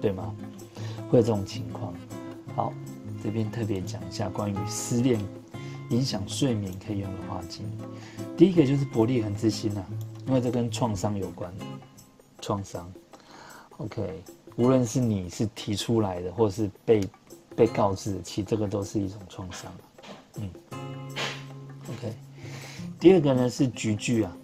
[0.00, 0.34] 对吗？
[1.08, 1.94] 会有这种情况。
[2.56, 2.72] 好，
[3.22, 5.20] 这边特别讲一下关于失恋
[5.90, 7.64] 影响睡眠可以用的花精，
[8.36, 9.86] 第一个就是伯利恒之心啊，
[10.26, 11.48] 因为这跟创伤有关。
[12.44, 12.92] 创伤
[13.78, 14.22] ，OK，
[14.56, 17.00] 无论是你是提出来的，或是被
[17.56, 19.72] 被告知，其实这个都是一种创伤。
[20.36, 20.50] 嗯
[21.88, 22.12] ，OK，
[23.00, 24.36] 第二个呢是菊苣啊，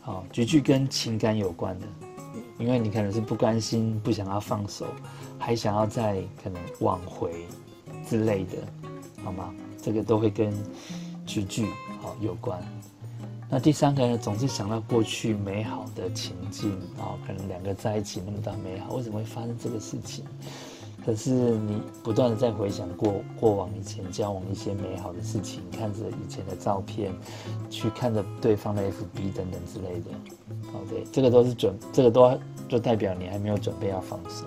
[0.00, 1.86] 好，菊苣跟情感有关的，
[2.58, 4.84] 因为你可能是不甘心，不想要放手，
[5.38, 7.46] 还想要再可能挽回
[8.04, 8.56] 之类的，
[9.22, 9.54] 好吗？
[9.80, 10.52] 这个都会跟
[11.24, 11.64] 菊苣
[12.02, 12.60] 好有关。
[13.48, 20.24] 那第三个呢，总是想到过去美好的情境啊，可能两个在一起那么大美好，为什么会发生这个事情？
[21.04, 27.14] 可是你不断的在回想过过往以前交往一些美好的事情，看着以前的照片，
[27.70, 30.10] 去看着对方的 FB 等等之类的，
[30.72, 32.36] 哦对，这个都是准，这个都
[32.68, 34.46] 就代表你还没有准备要放手，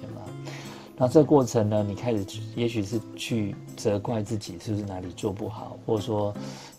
[0.00, 0.22] 对吗？
[0.96, 6.34] 那这个过程呢，你开始也许是去责怪自己是不是哪里做不好，或者说。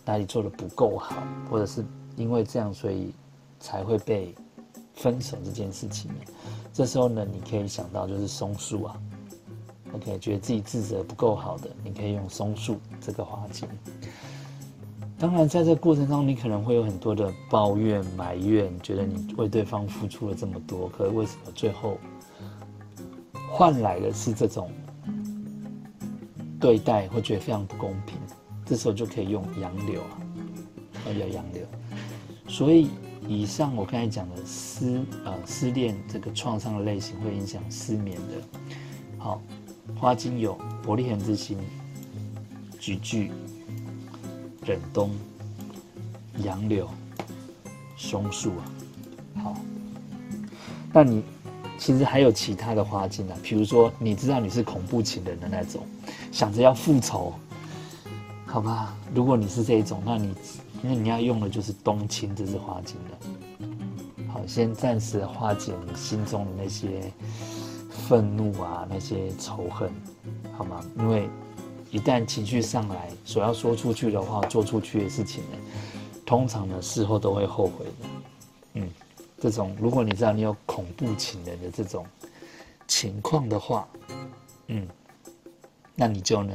[0.06, 1.16] 哪里做的不够好，
[1.50, 1.86] 或者是
[2.16, 3.14] 因为这样，所以
[3.60, 4.36] 才会被
[4.96, 6.18] 分手这件事情呢？
[6.74, 9.02] 这时候呢，你可以想到就是松树啊
[9.94, 13.68] ，OK，觉得自己自责不够好的，你可以用松树这个花精。
[15.20, 21.98] 当然，在这过程中，你可能会有很多的抱怨、埋怨，觉得你为对方付出了这么多，可是为什么最后
[23.52, 24.72] 换来的是这种
[26.60, 28.18] 对待，会觉得非常不公平？
[28.72, 31.62] 这时候就可以用杨柳啊，要杨柳。
[32.48, 32.88] 所以
[33.28, 38.62] 以上我刚才讲的失呃失恋这个创伤的类型会影响失眠的。
[39.18, 39.42] 好，
[40.00, 41.58] 花精有伯利恒之心、
[42.80, 43.30] 菊苣、
[44.66, 45.12] 忍冬、
[46.38, 46.88] 杨柳、
[47.98, 49.44] 松树啊。
[49.44, 49.58] 好，
[50.94, 51.22] 那你
[51.78, 55.86] 其实还有其他的花精啊，比如说你知道你是恐怖情人的那种，
[56.32, 57.34] 想着要复仇。
[58.52, 60.36] 好吧，如果你是这一种，那你
[60.82, 64.28] 那你要用的就是冬青这支花精了。
[64.28, 67.10] 好，先暂时化解你心中的那些
[67.90, 69.90] 愤怒啊，那些仇恨，
[70.52, 70.84] 好吗？
[70.98, 71.30] 因为
[71.92, 75.58] 一旦情绪上来，所要说出去的话，做出去的事情呢，
[76.26, 78.08] 通常呢事后都会后悔的。
[78.74, 78.90] 嗯，
[79.40, 82.06] 这种，如果你知道你有恐怖情人的这种
[82.86, 83.88] 情况的话，
[84.68, 84.86] 嗯，
[85.96, 86.54] 那你就呢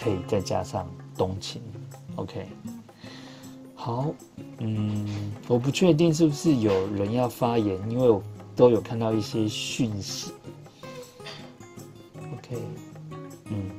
[0.00, 1.60] 可以再加上冬青
[2.16, 2.46] ，OK。
[3.74, 4.12] 好，
[4.58, 8.22] 嗯，我不确定是不是有人要发言，因为我
[8.56, 10.32] 都有看到一些讯息。
[12.16, 12.58] OK，
[13.46, 13.70] 嗯，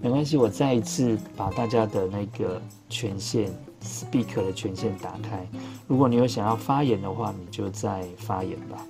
[0.00, 3.48] 没关系，我再一次把大家的那个权限
[3.82, 5.46] ，speak 的权限打开。
[5.86, 8.84] 如果你有想要发言的话，你就再发言吧。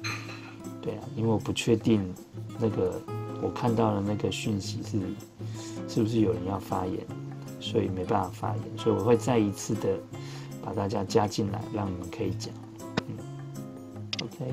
[0.81, 2.03] 对啊，因为我不确定
[2.59, 3.01] 那个
[3.43, 4.99] 我看到的那个讯息是
[5.89, 7.05] 是不是有人要发言，
[7.59, 9.99] 所以没办法发言，所以我会再一次的
[10.63, 12.55] 把大家加进来，让你们可以讲。
[13.09, 13.17] 嗯
[14.23, 14.53] ，OK，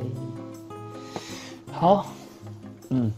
[1.71, 2.05] 好，
[2.89, 3.11] 嗯，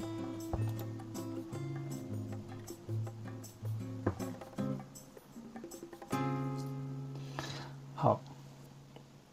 [7.94, 8.20] 好。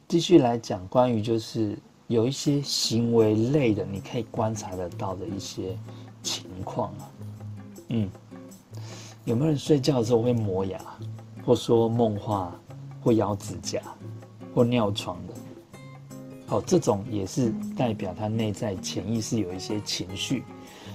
[0.06, 1.76] 继续来讲关于就是
[2.06, 5.76] 有一些行为类的，你可以观察得到的一些
[6.22, 7.10] 情况啊，
[7.88, 8.08] 嗯，
[9.24, 10.78] 有没有人睡觉的时候会磨牙，
[11.44, 12.54] 或说梦话，
[13.02, 13.80] 或咬指甲，
[14.54, 15.34] 或尿床的？
[16.46, 20.44] 好，这种也是代表他内在潜意识有一些情绪，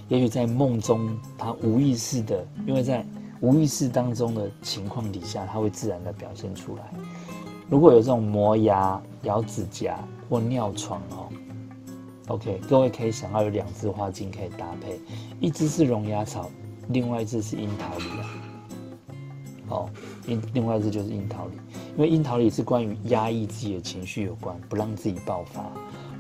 [0.10, 3.04] 也许在梦中他无意识的，因为在
[3.42, 6.94] 无意识当中的情况底下，他会自然的表现出来。
[7.68, 9.98] 如果有这种磨牙、咬指甲
[10.30, 11.30] 或尿床哦
[12.28, 15.00] ，OK，各位可以想到有两支花精可以搭配，
[15.40, 16.50] 一支是龙牙草，
[16.90, 18.30] 另外一只是樱桃李啊。
[19.70, 19.90] 哦，
[20.28, 21.56] 另另外一只就是樱桃李，
[21.96, 25.66] 因为樱桃李是关于压抑自己的情绪有关，不让自己爆发。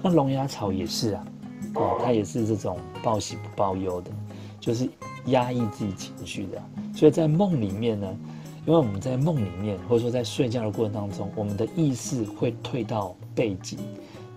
[0.01, 1.27] 那龙牙草也是啊，
[1.75, 4.11] 哦，它也是这种报喜不报忧的，
[4.59, 4.89] 就是
[5.25, 6.61] 压抑自己情绪的。
[6.95, 8.17] 所以在梦里面呢。
[8.65, 13.79] 因为我们在梦里面，或者说在睡觉的过程当中，我们的意识会退到背景，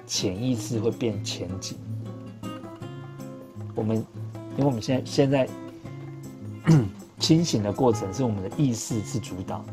[0.07, 1.77] 潜意识会变前景。
[3.75, 3.97] 我们，
[4.57, 5.47] 因为我们现在现在
[7.19, 9.65] 清醒的过程是我们的意识是主导，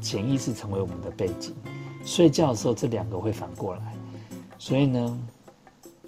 [0.00, 1.54] 潜意识成为我们的背景。
[2.04, 3.94] 睡觉的时候，这两个会反过来。
[4.58, 5.18] 所以呢，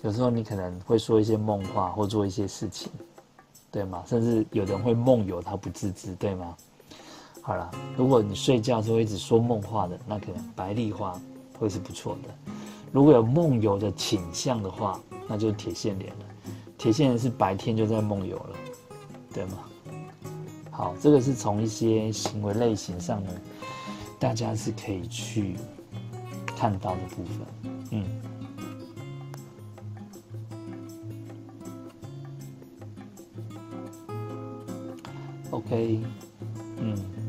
[0.02, 2.90] 有时候你可能会说一些梦话，或做一些事情，
[3.70, 4.02] 对吗？
[4.06, 6.56] 甚至有人会梦游，他不自知，对吗？
[7.40, 11.18] 好了，如果你睡觉的时候一直说梦话的，那可能白丽花
[11.58, 12.54] 会是不错的。
[12.92, 16.24] 如果有梦游的倾向的话，那就是铁线莲了。
[16.76, 18.56] 铁线莲是白天就在梦游了，
[19.32, 19.58] 对吗？
[20.76, 23.30] 好，这个是从一些行为类型上呢，
[24.18, 25.56] 大家是可以去
[26.54, 27.46] 看到的部分。
[27.92, 28.04] 嗯
[35.50, 36.00] ，OK，
[36.76, 37.25] 嗯。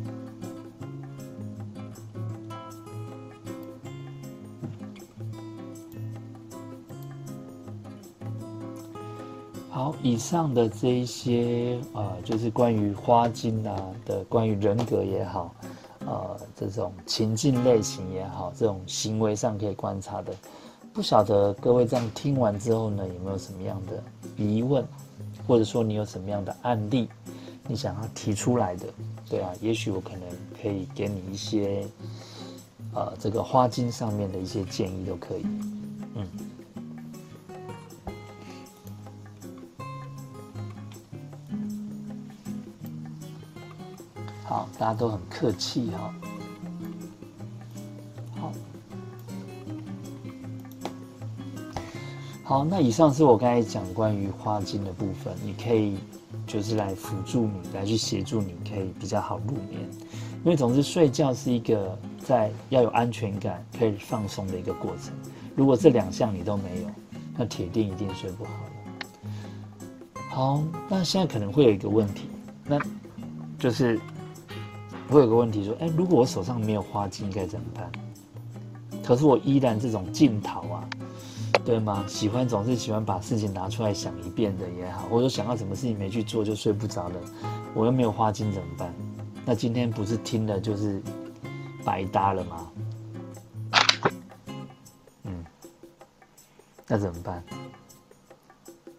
[9.78, 15.54] 好，以上的这一些呃，就是关于花精啊的，关于人格也好，
[16.08, 20.34] 呃，这种情境类型也好，这种行为上可以观察的，
[20.92, 24.02] 不晓得各位这样听完之后呢，有没有什么样的
[24.36, 24.84] 疑问，
[25.46, 27.08] 或者说你有什么样的案例，
[27.68, 28.88] 你想要提出来的，
[29.30, 30.22] 对啊，也许我可能
[30.60, 31.86] 可以给你一些，
[32.96, 35.44] 呃，这个花精上面的一些建议都可以，
[36.16, 36.28] 嗯。
[44.48, 46.14] 好，大家都很客气哈。
[48.40, 48.54] 好，
[52.46, 55.98] 好，那以上是我刚才讲关于花精的部分，你可以
[56.48, 59.82] 就是来辅助你，来去协助你，可以比较好入眠。
[60.46, 65.14] 因为总之睡觉是一个在要有安全感、可以放松的一个过程。
[65.58, 66.90] 如果这两项你都没有，
[67.36, 70.22] 那铁定一定睡不好了。
[70.30, 72.30] 好，那现在可能会有一个问题，
[72.64, 72.80] 那
[73.60, 74.00] 就是。
[75.10, 77.92] 我有个问题说，哎，如果我手上没有花精，该怎么办？
[79.04, 80.90] 可是我依然这种镜头啊，
[81.64, 82.04] 对吗？
[82.08, 87.16] 喜欢总是喜欢把事情拿出来想一遍的也好，或者想到什么事情没去做就睡不着了，
[87.74, 88.94] 我又没有花精怎么办？
[89.46, 91.02] 那今天不是听了就是
[91.86, 92.72] 白搭了吗？
[95.24, 95.46] 嗯，
[96.86, 97.42] 那怎么办？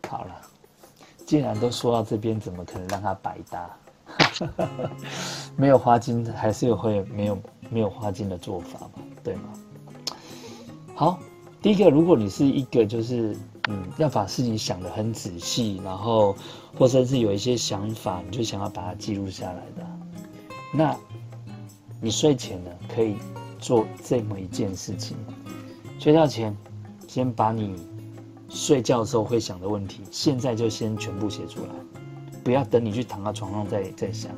[0.09, 0.35] 好了，
[1.27, 3.69] 既然都说到这边，怎么可能让他白搭？
[5.57, 7.39] 没有花精，还是会没有
[7.71, 9.03] 没有花精的做法嘛？
[9.23, 9.43] 对吗？
[10.95, 11.19] 好，
[11.63, 13.37] 第一个，如果你是一个就是
[13.69, 16.35] 嗯，要把事情想得很仔细，然后
[16.79, 19.87] 或者是有一些想法，你就想要把它记录下来的，
[20.73, 20.97] 那
[22.01, 23.17] 你睡前呢可以
[23.59, 25.17] 做这么一件事情：
[25.99, 26.57] 睡觉前
[27.07, 27.75] 先把你
[28.49, 31.69] 睡觉的时候会想的问题，现在就先全部写出来，
[32.49, 34.33] 不要等你去躺到床上再再想。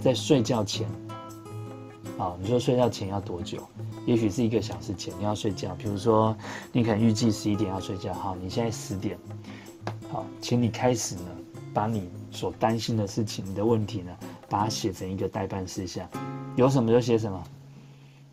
[0.00, 0.88] 在睡觉前，
[2.18, 3.62] 好，你说睡觉前要多久？
[4.06, 5.72] 也许是一个小时前你要睡觉。
[5.76, 6.36] 比如说，
[6.72, 9.16] 你可能预计十一点要睡觉，好，你现在十点，
[10.10, 11.30] 好，请你开始呢，
[11.72, 14.10] 把你所担心的事情、你的问题呢，
[14.48, 16.08] 把它写成一个代办事项，
[16.56, 17.40] 有什么就写什么，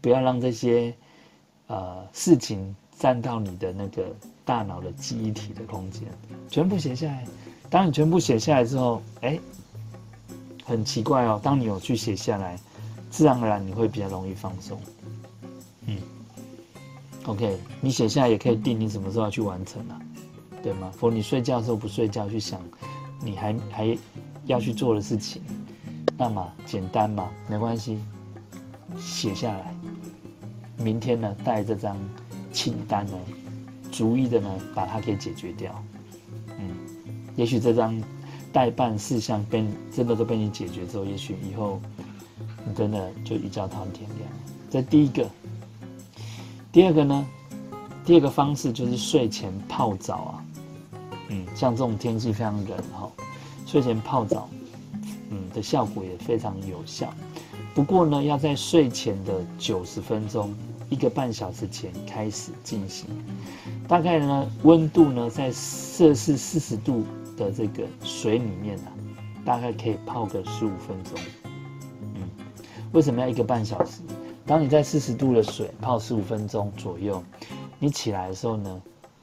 [0.02, 0.92] 不要让这些
[1.68, 6.08] 呃事情占到你的那个大脑的记忆体的空间，
[6.50, 7.24] 全部写下来。
[7.70, 9.40] 当你全部写下来之后，哎。
[10.70, 12.60] 很奇怪哦，当你有去写下来，
[13.10, 14.78] 自然而然你会比较容易放松。
[15.86, 15.98] 嗯
[17.26, 19.98] ，OK，你写下来也可以定你什么时候要去完成啊，
[20.62, 20.92] 对吗？
[20.98, 22.60] 否你睡觉的时候不睡觉去想，
[23.24, 23.98] 你还还
[24.44, 25.42] 要去做的事情，
[26.18, 27.98] 那么简单嘛，没关系，
[29.00, 29.74] 写下来，
[30.84, 31.98] 明天呢带这张
[32.52, 33.18] 清单呢，
[33.90, 35.82] 逐一的呢把它给解决掉。
[37.38, 37.98] 也许这张。
[38.54, 39.64] 代办事项被
[39.94, 41.80] 真的都被你解决之后，也许以后
[42.66, 44.30] 你真的就一觉到天亮。
[44.72, 45.30] 这第一个，
[46.72, 47.28] 第二个呢？
[48.04, 50.46] 第二个方式就是睡前泡澡啊。
[51.28, 53.12] 嗯，像这种天气非常冷哈，
[53.68, 54.50] 睡前泡澡，
[55.30, 57.14] 嗯的效果也非常有效。
[57.76, 60.56] 不过呢，要在睡前的九十分钟、
[60.90, 63.06] 一个半小时前开始进行。
[63.88, 67.06] 大概呢，温度呢在摄氏四十度。
[67.38, 68.92] 的这个水里面啊，
[69.46, 71.18] 大概可以泡个十五分钟。
[72.02, 72.30] 嗯，
[72.92, 74.02] 为什么要一个半小时？
[74.46, 77.24] 当你在四十度的水泡十五分钟左右，
[77.80, 78.82] 你起来的时候呢，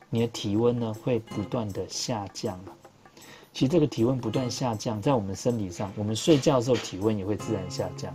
[0.09, 2.59] 你的体温呢会不断的下降
[3.53, 8.13] 其实这个体温不断下降，在我们身体上，我们睡觉的时候体温也会自然下降，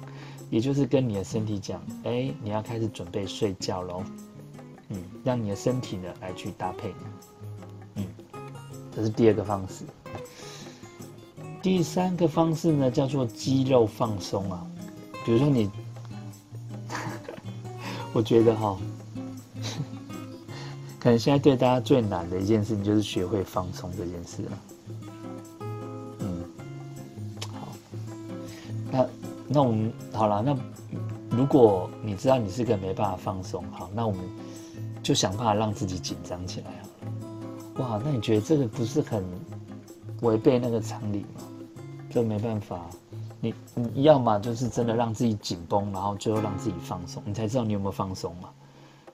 [0.50, 4.04] 也就是跟你的身体讲，哎，你要开始准备睡觉喽。
[4.90, 6.94] 嗯，让你的身体呢来去搭配。
[9.00, 9.86] 这是第二个方式，
[11.62, 14.68] 第三个方式呢叫做肌肉放松啊。
[15.24, 15.72] 比如说你，
[18.12, 18.78] 我觉得哈，
[21.00, 24.52] 可能现在对大家最难的一件事情就是学会放松这件事了。
[26.20, 26.44] 嗯，
[27.54, 27.70] 好，
[28.92, 29.08] 那
[29.48, 30.58] 那我们好了，那
[31.38, 34.20] 如果你知道你是个没办法放松，好，那我们
[35.02, 36.89] 就想办法让自己紧张起来啊。
[37.80, 39.24] 哇，那你觉得这个不是很
[40.22, 41.42] 违背那个常理吗？
[42.10, 42.90] 这没办法，
[43.40, 48.50] 你你要么就是真的让自己紧绷，然后最后让自己放松，你才知道你有没有放松嘛，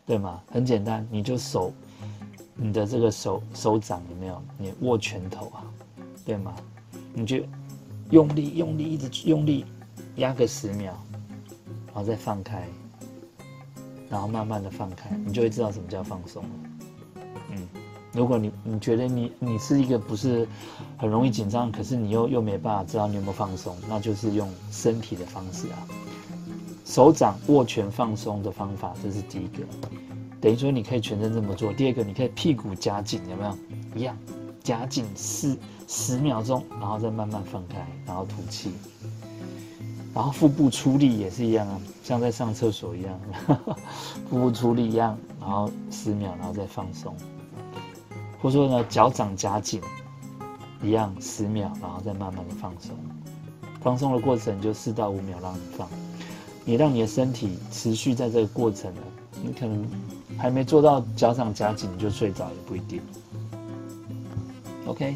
[0.03, 0.41] 对吗？
[0.51, 1.71] 很简单，你就手，
[2.55, 4.41] 你的这个手手掌有没有？
[4.57, 5.63] 你握拳头啊，
[6.25, 6.55] 对吗？
[7.13, 7.37] 你就
[8.09, 9.63] 用力用力一直用力
[10.15, 10.91] 压个十秒，
[11.85, 12.67] 然后再放开，
[14.09, 16.49] 然后慢慢的放开，你就会知道什么叫放松了。
[17.51, 17.67] 嗯。
[18.15, 20.47] 如果你你觉得你你是一个不是
[20.97, 25.83] 很容易紧张，可是你又又没办法知道你有没有放松，那就是用身体的方式啊，
[26.85, 29.63] 手掌握拳放松的方法，这是第一个。
[30.39, 31.73] 等于说你可以全身这么做。
[31.73, 33.57] 第二个，你可以屁股夹紧，有没有？
[33.95, 34.15] 一样，
[34.63, 35.57] 夹紧四
[35.87, 38.71] 十秒钟，然后再慢慢放开，然后吐气。
[40.13, 43.19] 然后腹部出力也是一样啊，像在上厕所一样，
[44.29, 47.13] 腹部出力一样，然后十秒，然后再放松。
[48.45, 49.81] 或者说呢，脚掌夹紧，
[50.79, 52.95] 一样十秒，然后再慢慢的放松。
[53.81, 55.89] 放松的过程就四到五秒让你放，
[56.63, 59.01] 你让你的身体持续在这个过程呢，
[59.41, 59.83] 你可能
[60.37, 63.01] 还没做到脚掌夹紧就睡着也不一定。
[64.85, 65.15] OK，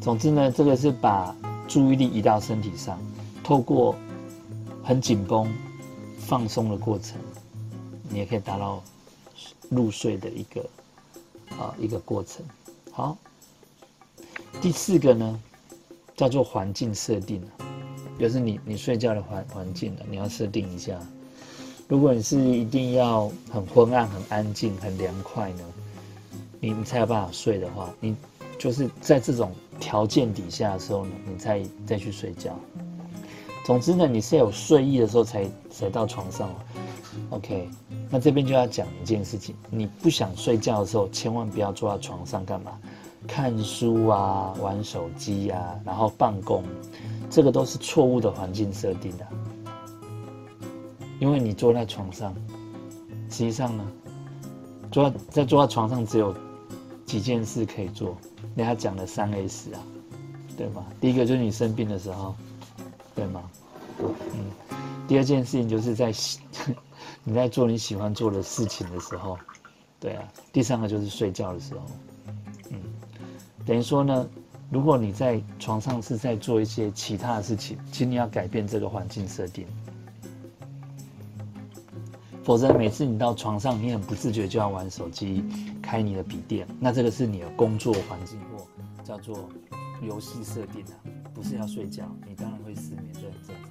[0.00, 1.34] 总之呢，这个是把
[1.66, 2.96] 注意力移到身体上，
[3.42, 3.96] 透过
[4.84, 5.52] 很紧绷、
[6.16, 7.18] 放松的过程，
[8.08, 8.80] 你也可以达到
[9.68, 10.64] 入睡的一个
[11.58, 12.46] 啊一个过程。
[12.98, 13.16] 好，
[14.60, 15.40] 第四个呢，
[16.16, 17.40] 叫做环境设定
[18.18, 20.98] 就是你你睡觉的环环境呢你要设定一下。
[21.86, 25.64] 如果你是一定要很昏暗、很安静、很凉快呢，
[26.58, 28.16] 你你才有办法睡的话，你
[28.58, 32.58] 就是在这种条件底下的时候呢，你再再去睡觉。
[33.68, 36.48] 总之呢，你是有睡意的时候才才到床上。
[37.28, 37.68] OK，
[38.08, 42.72] 那这边就要讲一件事情，你不想睡觉的时候，千万不要坐在床上干嘛？
[43.26, 46.64] 看书啊，玩手机啊，然后办公，
[47.28, 49.26] 这个都是错误的环境设定的。
[51.20, 52.34] 因为你坐在床上，
[53.28, 53.86] 实际上呢，
[54.90, 56.34] 坐在坐在床上只有
[57.04, 58.16] 几件事可以做。
[58.56, 59.80] 人家讲的三 S 啊，
[60.56, 60.86] 对吗？
[61.02, 62.34] 第一个就是你生病的时候，
[63.18, 63.50] 对吗？
[64.00, 64.78] 嗯。
[65.08, 66.12] 第二件事情就是在。
[67.24, 69.36] 你在做你喜欢做的事情的时候，
[70.00, 71.80] 对啊，第三个就是睡觉的时候，
[72.70, 72.80] 嗯，
[73.66, 74.26] 等于说呢，
[74.70, 79.66] 如果你在床上是在做一些其他的事情，请你要改变这个环境设定，
[82.42, 85.44] 否则每次你到床上，你很不自觉就要玩手机、
[85.82, 88.66] 开你的笔电，那这个是你的工作环境或
[89.04, 89.50] 叫做
[90.02, 90.96] 游戏设定啊，
[91.38, 93.70] 不是要睡觉，你当然会失眠，这很正常。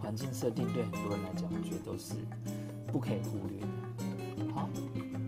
[0.00, 2.14] 环境设定对很多人来讲，我觉得都是
[2.86, 4.54] 不可以忽略的。
[4.54, 4.66] 好，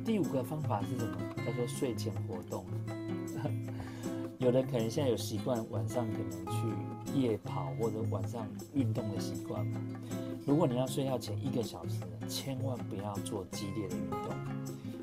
[0.02, 1.18] 第五个方法是什么？
[1.44, 2.64] 叫做睡前活动。
[4.40, 9.78] 有的可能现在有习惯晚上可能去夜跑或者晚上运动的习惯嘛。
[10.46, 14.20] 如果你要睡觉前一个小时，千万不要做激烈的运动。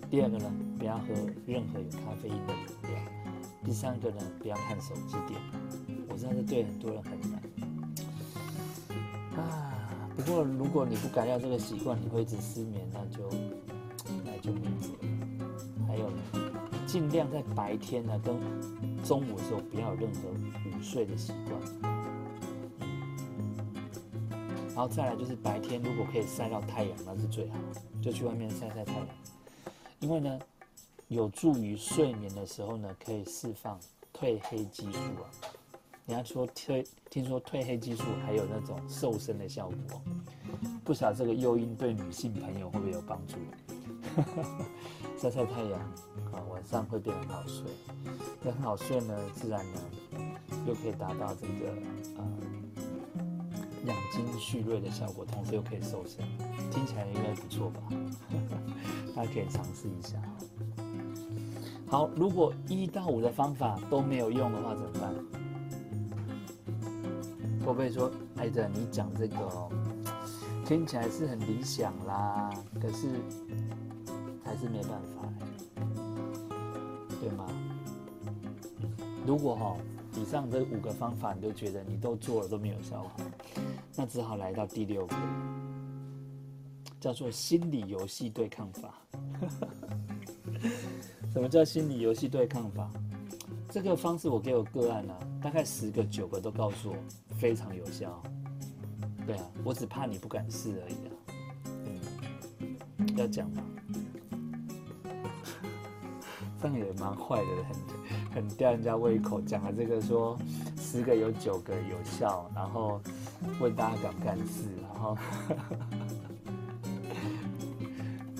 [0.09, 1.13] 第二个呢，不要喝
[1.45, 2.99] 任何有咖啡因的饮料。
[3.63, 5.59] 第三个呢，不要看手机电脑。
[6.15, 7.41] 我知道这对很多人很难。
[9.37, 13.29] 啊，不过如果你不改掉这个习惯，你会一直失眠，那就
[14.23, 14.31] 那。
[14.45, 14.89] 就明着。
[15.87, 16.17] 还有呢，
[16.85, 18.35] 尽量在白天呢跟
[19.03, 21.59] 中午的时候不要有任何午睡的习惯。
[24.67, 27.55] 然后再来就是白天如果可以晒到太阳，那是最好，
[28.01, 29.07] 就去外面晒晒太阳。
[29.99, 30.39] 因为呢，
[31.07, 33.79] 有助于睡眠的时候呢，可以释放
[34.13, 35.25] 褪黑激素啊。
[36.07, 39.99] 人家说褪，听说褪黑激素还有那种瘦身的效果。
[40.83, 43.37] 不晓得这个诱因对女性朋友会不会有帮助？
[45.17, 45.79] 晒晒太阳
[46.31, 47.63] 啊，晚上会变得很好睡。
[48.43, 49.81] 那很好睡呢，自然呢
[50.67, 51.73] 又可以达到这个
[52.17, 52.23] 呃
[53.87, 56.23] 养精蓄锐的效果，同时又可以瘦身，
[56.69, 57.81] 听起来应该不错吧？
[59.15, 60.21] 大家可以尝试一下。
[61.87, 65.11] 好，如果一到五的方法都没有用的话怎么办？
[67.65, 69.37] 会不会说，艾德你讲这个
[70.65, 73.09] 听起来是很理想啦，可是？
[74.43, 75.27] 还是没办法，
[77.19, 77.47] 对吗？
[79.25, 79.75] 如果哈
[80.15, 83.25] 以上这五个方法你都觉得你都做了都没有效果，
[83.95, 85.15] 那只好来到第六个，
[86.99, 88.93] 叫做心理游戏对抗法。
[91.33, 92.91] 什么叫心理游戏对抗法？
[93.75, 96.95] 这个方式我给我个案啊，大概十个九个都告诉我
[97.35, 98.23] 非常有效。
[99.27, 101.11] 对啊，我只怕你不敢试而已啊。
[101.83, 101.99] 嗯，
[103.17, 103.61] 要讲吗？
[106.61, 109.41] 这样也蛮坏的，很很吊人家胃口。
[109.41, 110.39] 讲了这个说
[110.77, 113.01] 十个有九个有效，然后
[113.59, 115.17] 问大家敢不敢试，然后，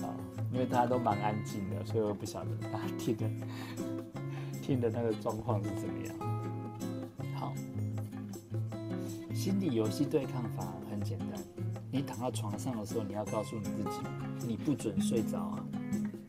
[0.00, 0.16] 啊，
[0.50, 3.28] 因为大家都蛮安静的，所以我不晓得大家听的
[4.66, 6.16] 听的那个状况是怎么样。
[7.36, 7.54] 好，
[9.32, 11.40] 心理游戏对抗法很简单，
[11.92, 14.00] 你躺到床上的时候，你要告诉你自己，
[14.44, 15.64] 你不准睡着啊，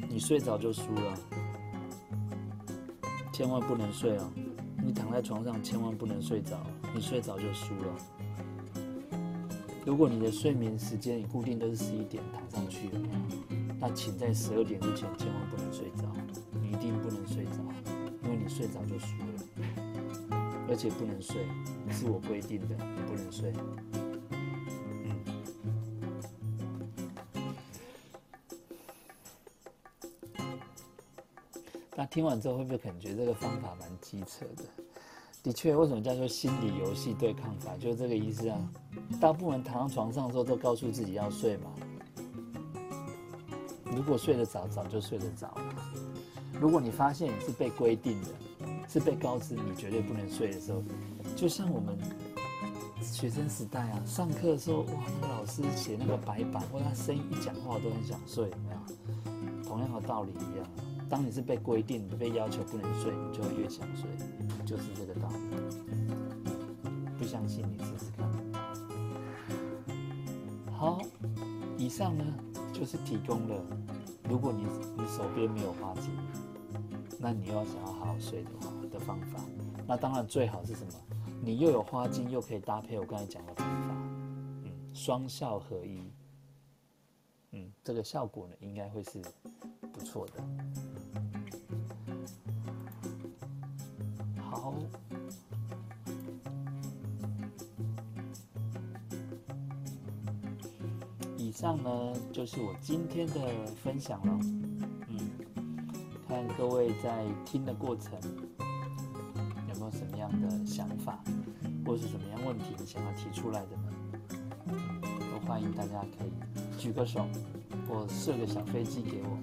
[0.07, 1.17] 你睡着就输了。
[3.33, 4.29] 千万不能睡哦！
[4.85, 6.59] 你躺在床上，千万不能睡着。
[6.93, 7.95] 你睡着就输了。
[9.83, 12.91] 如果你的睡眠时间你固定都是十一点躺上去，
[13.79, 16.03] 那请在十二点之前千万不能睡着。
[16.61, 17.63] 你一定不能睡着，
[18.57, 20.37] 睡着就输了。
[20.67, 21.45] 而且不能睡，
[21.91, 23.53] 是我规定的，你不能睡。
[31.95, 34.63] 那听完之后会不会感觉这个方法蛮机车的？
[35.43, 37.77] 的确，为什么叫做心理游戏对抗法？
[37.77, 38.57] 就是这个意思啊。
[39.21, 41.71] 大部分人躺在床上的时候都告诉自己要睡嘛。
[43.85, 45.75] 如果睡得早，早就睡得早了。
[46.59, 48.29] 如果你发现你是被规定的，
[48.88, 50.81] 是被告知你绝对不能睡的时候，
[51.35, 51.97] 就像我们
[53.01, 58.49] 学生时代啊，上课的时候，哇，那个老师写那个白板，或他声音一讲话都很想睡，
[59.65, 60.67] 同样的道理一样。
[61.09, 64.09] 当你是被规定、被要求不能睡，你就会越想睡，
[64.65, 65.38] 就是这个道理。
[67.17, 68.27] 不相信你试试看。
[70.73, 70.99] 好，
[71.77, 72.23] 以上呢
[72.73, 73.55] 就是提供了，
[74.29, 74.63] 如果你
[74.97, 76.09] 你手边没有花纸，
[77.19, 78.67] 那你要想要好好睡的话
[78.97, 79.39] 的方法，
[79.85, 80.93] 那当然最好是什么？
[81.39, 83.95] 你又有花精，又可以搭配我刚才讲的方法，
[84.63, 86.01] 嗯，双效合一，
[87.51, 89.21] 嗯，这个效果呢应该会是
[89.93, 90.43] 不错的。
[94.41, 94.73] 好，
[101.37, 104.39] 以上呢就是我今天的分享了。
[105.09, 105.19] 嗯，
[106.27, 108.19] 看各位在听的过程
[110.41, 111.23] 的想法，
[111.86, 113.91] 或是什么样问题想要提出来的呢？
[115.32, 116.32] 都欢迎大家可以
[116.78, 117.28] 举个手，
[117.88, 119.38] 或设个小飞机给我。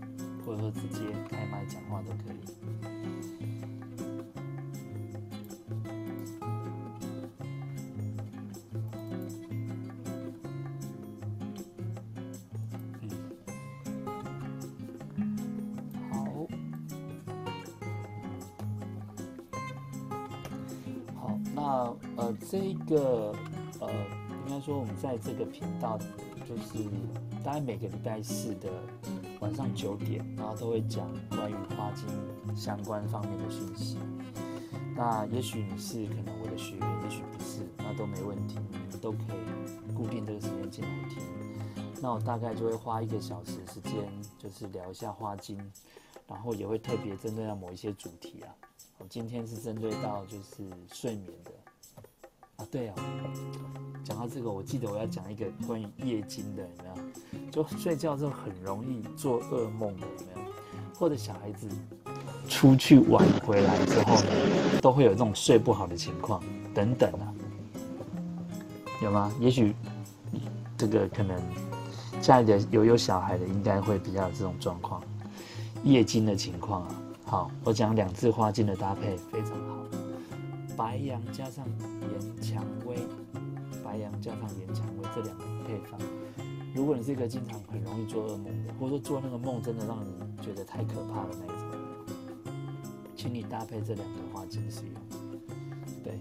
[0.47, 2.45] 或者说直接开麦讲话都可以。
[24.64, 25.98] 说我们在这个频道，
[26.48, 26.88] 就是
[27.44, 28.70] 大概每个礼拜四的
[29.40, 32.06] 晚上九点，然后都会讲关于花精
[32.56, 33.98] 相关方面的讯息。
[34.96, 41.18] 那也许你是可能我的学员，也许不是，那都没问题，你们都可以固定这个时间进来听。
[42.00, 45.58] 那我大概就会花一个小时时间，就是聊一下花精，
[46.26, 48.48] 然后也会特别针对到某一些主题啊。
[48.96, 51.50] 我今天是针对到就是睡眠的
[52.70, 52.94] 对啊，
[54.04, 56.88] 讲到这个，我记得我要讲一个关于夜惊的，有没
[57.56, 57.62] 有？
[57.64, 60.48] 就睡觉之后很容易做噩梦的，有没有？
[60.94, 61.68] 或者小孩子
[62.48, 66.42] 出去玩回来之后呢，都会有这种睡不好的情况
[66.72, 67.34] 等等啊，
[69.02, 69.32] 有吗？
[69.40, 69.74] 也许
[70.76, 71.40] 这个可能
[72.20, 75.02] 家里的有有小孩的，应该会比较有这种状况，
[75.82, 76.94] 夜惊的情况啊。
[77.24, 79.74] 好，我讲两次花精的搭配非常好，
[80.77, 81.66] 白杨加上
[82.12, 82.97] 岩蔷薇，
[83.85, 86.01] 白杨加上岩蔷薇这两个配方。
[86.75, 91.70] 如果你是一个经常很容易做噩梦的，或者说做那个梦真的让你觉得太可怕的那一种，
[93.14, 94.95] 请你搭配这两个花精使用。
[96.03, 96.18] 对，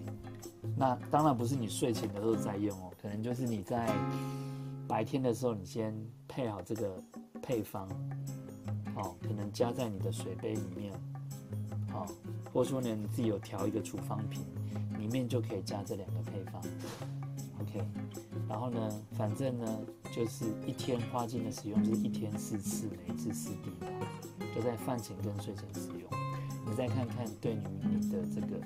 [0.77, 3.91] 那当然不是你睡前的时候再用哦，可能就是你在
[4.87, 5.95] 白天的时候，你先
[6.27, 7.01] 配好这个
[7.41, 7.87] 配方，
[8.95, 10.93] 哦，可能加在你的水杯里面，
[11.93, 12.05] 哦，
[12.53, 14.45] 或者说呢你自己有调一个处方瓶，
[14.99, 16.61] 里面就可以加这两个配方。
[17.59, 17.85] OK，
[18.47, 19.79] 然后呢，反正呢，
[20.11, 23.87] 就是一天花精的使用就是一天四次，每一次四滴吧，
[24.55, 26.09] 就在饭前跟睡前使用。
[26.65, 28.59] 你再看看对于你的这个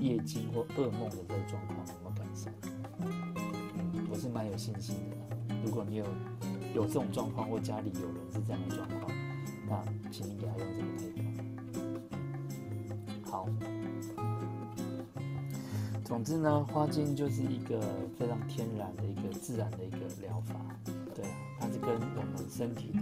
[0.00, 2.52] 夜惊或噩梦的这个状况有没有改善？
[4.10, 5.56] 我是蛮有信心的。
[5.64, 6.04] 如果你有
[6.74, 9.10] 有这种状况，或家里有人是这样的状况，
[9.68, 11.23] 那请你给他用这个配方。
[13.34, 13.48] 好。
[16.04, 17.80] 总之呢，花精就是一个
[18.16, 20.54] 非常天然的一个自然的一个疗法，
[21.12, 23.00] 对啊，它是跟我们身体的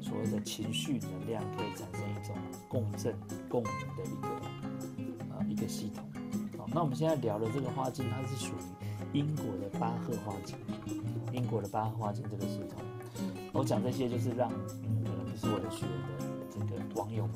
[0.00, 2.34] 所谓的情绪能量可以产生一种
[2.68, 3.14] 共振、
[3.48, 4.28] 共鸣的一个
[5.36, 6.04] 呃一个系统。
[6.58, 10.56] 好，那我们现在聊的这个花精，它是属于英国的巴赫花精，
[11.32, 12.80] 英国的巴赫花精这个系统。
[13.52, 14.56] 我讲这些就是让可
[15.16, 17.34] 能不是我的学员的这个网友们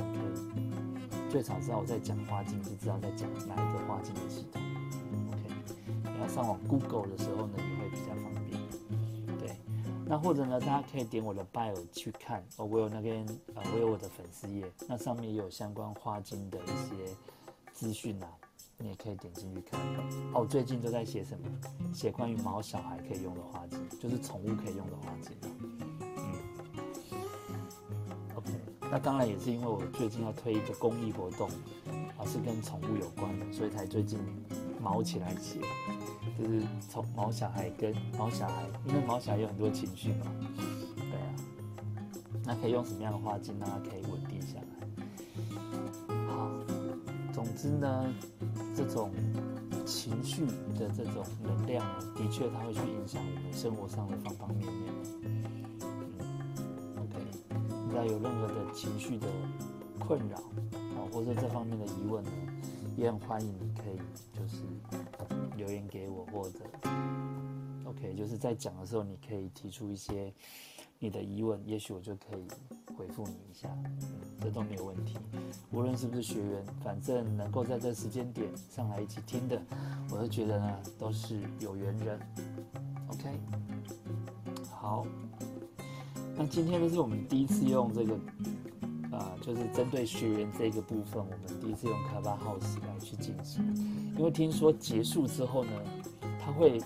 [1.35, 4.63] 最少知道我在讲花精，是知道在讲哪一个花精的系统。
[5.33, 8.61] OK，你要上网 Google 的时候呢，也会比较方便。
[9.41, 9.57] 对，
[10.07, 13.27] 那或者呢，大家可以点我的 bio 去看哦，我有那边
[13.57, 16.95] 呃，我有我的粉丝页，那上面也有相关花精的一些
[17.73, 18.29] 资讯啊，
[18.79, 19.81] 你也可以点进去看。
[20.35, 21.49] 哦，最近都在写什么？
[21.93, 25.33] 写关于毛小孩可以用的花精，就是宠物可以用的花精。
[25.43, 26.14] 嗯，OK，
[28.95, 31.49] 那当然也是因为我最近要推一个公益活动，
[32.17, 34.21] 啊，是跟宠物有关的，所以才最近
[34.81, 35.59] 毛起来写。
[36.39, 40.27] 就是从毛小孩跟毛小孩，因为毛小孩有很多情绪嘛，
[40.95, 41.35] 对啊，
[42.45, 46.17] 那可以用什么样的花精让它可以稳定下来？
[46.29, 46.49] 好，
[47.33, 48.15] 总之呢，
[48.77, 49.11] 这种
[49.85, 50.47] 情绪
[50.79, 51.85] 的这种能量，
[52.15, 55.64] 的确它会去影响我们生活上的方方面面。
[58.07, 59.27] 有任何的情绪的
[59.99, 62.31] 困扰啊，或者这方面的疑问呢，
[62.97, 63.99] 也很欢迎你可以
[64.33, 64.63] 就是。
[65.57, 66.59] 留言给我，或者
[67.87, 70.35] OK，就是在讲的时候，你可以提出一些
[70.99, 72.45] 你的疑问，也许我就可以
[72.97, 73.69] 回复你一下，
[74.41, 75.17] 这都没有问题。
[75.71, 79.63] 无论是不是学员，反正能够在这时间点上来一起听的，
[80.11, 82.21] 我都觉得呢都是有缘人。
[83.07, 83.39] OK，
[84.69, 85.07] 好，
[86.37, 88.19] 那今天呢是我们第一次用这个。
[89.13, 93.65] 啊，就是针对学员这个部分，我们第一次用卡巴 house 来去进行，
[94.19, 95.71] 因为听说结束之后呢，
[96.45, 96.81] 它会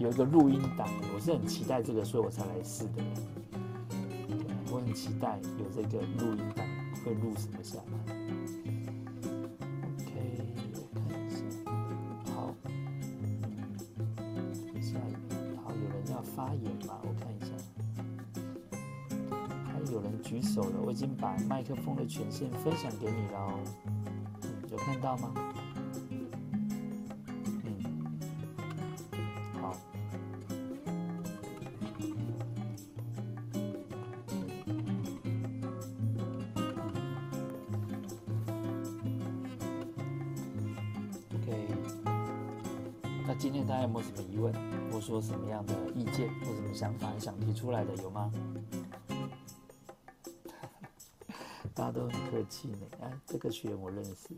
[0.00, 3.04] 有一个录音档，我是很期待这个，所以我才来试的。
[4.72, 6.66] 我很期待有这个录音档
[7.04, 8.14] 会录什么下来。
[10.00, 10.10] OK，
[10.92, 11.38] 看一下，
[12.34, 12.52] 好，
[14.80, 16.98] 下一个，好，有人要发言吗？
[17.04, 17.19] 我。
[19.92, 23.58] 有人举手了我已经把麦克风的权限分享给你了哦。
[24.70, 25.34] 有看到吗？
[27.64, 27.74] 嗯。
[29.60, 29.76] 好。
[41.34, 41.66] Ok
[43.26, 44.54] 那今天大家有没有什么疑问
[44.92, 48.30] 或说什么样的意见或什么想法想提出来的有吗？
[51.90, 52.78] 家都很客气呢。
[53.00, 54.28] 啊，这个学员我认识，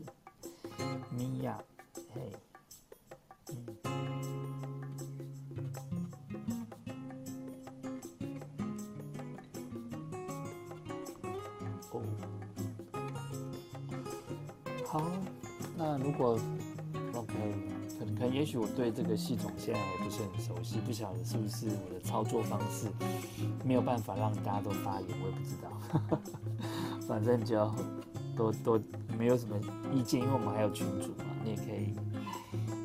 [1.11, 1.57] 米娅，
[2.13, 2.31] 嘿，
[3.49, 3.93] 嗯。
[14.85, 15.01] 好，
[15.75, 16.39] 那如果
[17.13, 17.33] OK，
[17.97, 22.87] 可能可能也许我对这个系统现在还不是很熟悉，不晓得是不是我的操作方式
[23.65, 25.71] 没有办法让大家都发言，我也不知道。
[27.13, 27.71] 反正就要
[28.35, 28.81] 都都
[29.19, 29.55] 没有什么
[29.93, 31.93] 意见，因为我们还有群主嘛，你也可以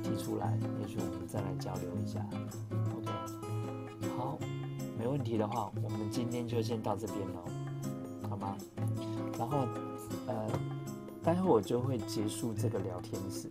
[0.03, 2.21] 提出来，也许我们再来交流一下。
[2.95, 3.11] OK，
[4.19, 4.39] 好，
[4.99, 8.55] 没问题的话，我们今天就先到这边喽，好吗？
[9.39, 9.67] 然后
[10.27, 10.47] 呃。
[11.21, 13.51] 待会我就会结束这个聊天室，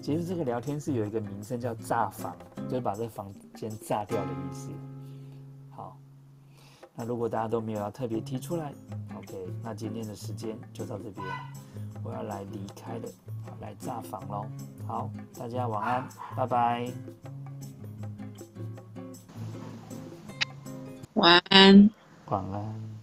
[0.00, 2.34] 结束这个聊天室有一个名称叫炸房，
[2.68, 4.70] 就是把这房间炸掉的意思。
[5.68, 5.98] 好，
[6.94, 8.72] 那如果大家都没有要特别提出来
[9.28, 11.26] ，OK，那今天的时间就到这边，
[12.02, 13.08] 我要来离开了，
[13.60, 14.46] 来炸房喽。
[14.86, 16.90] 好，大家晚安，拜拜。
[21.14, 21.90] 晚安。
[22.26, 22.97] 晚安。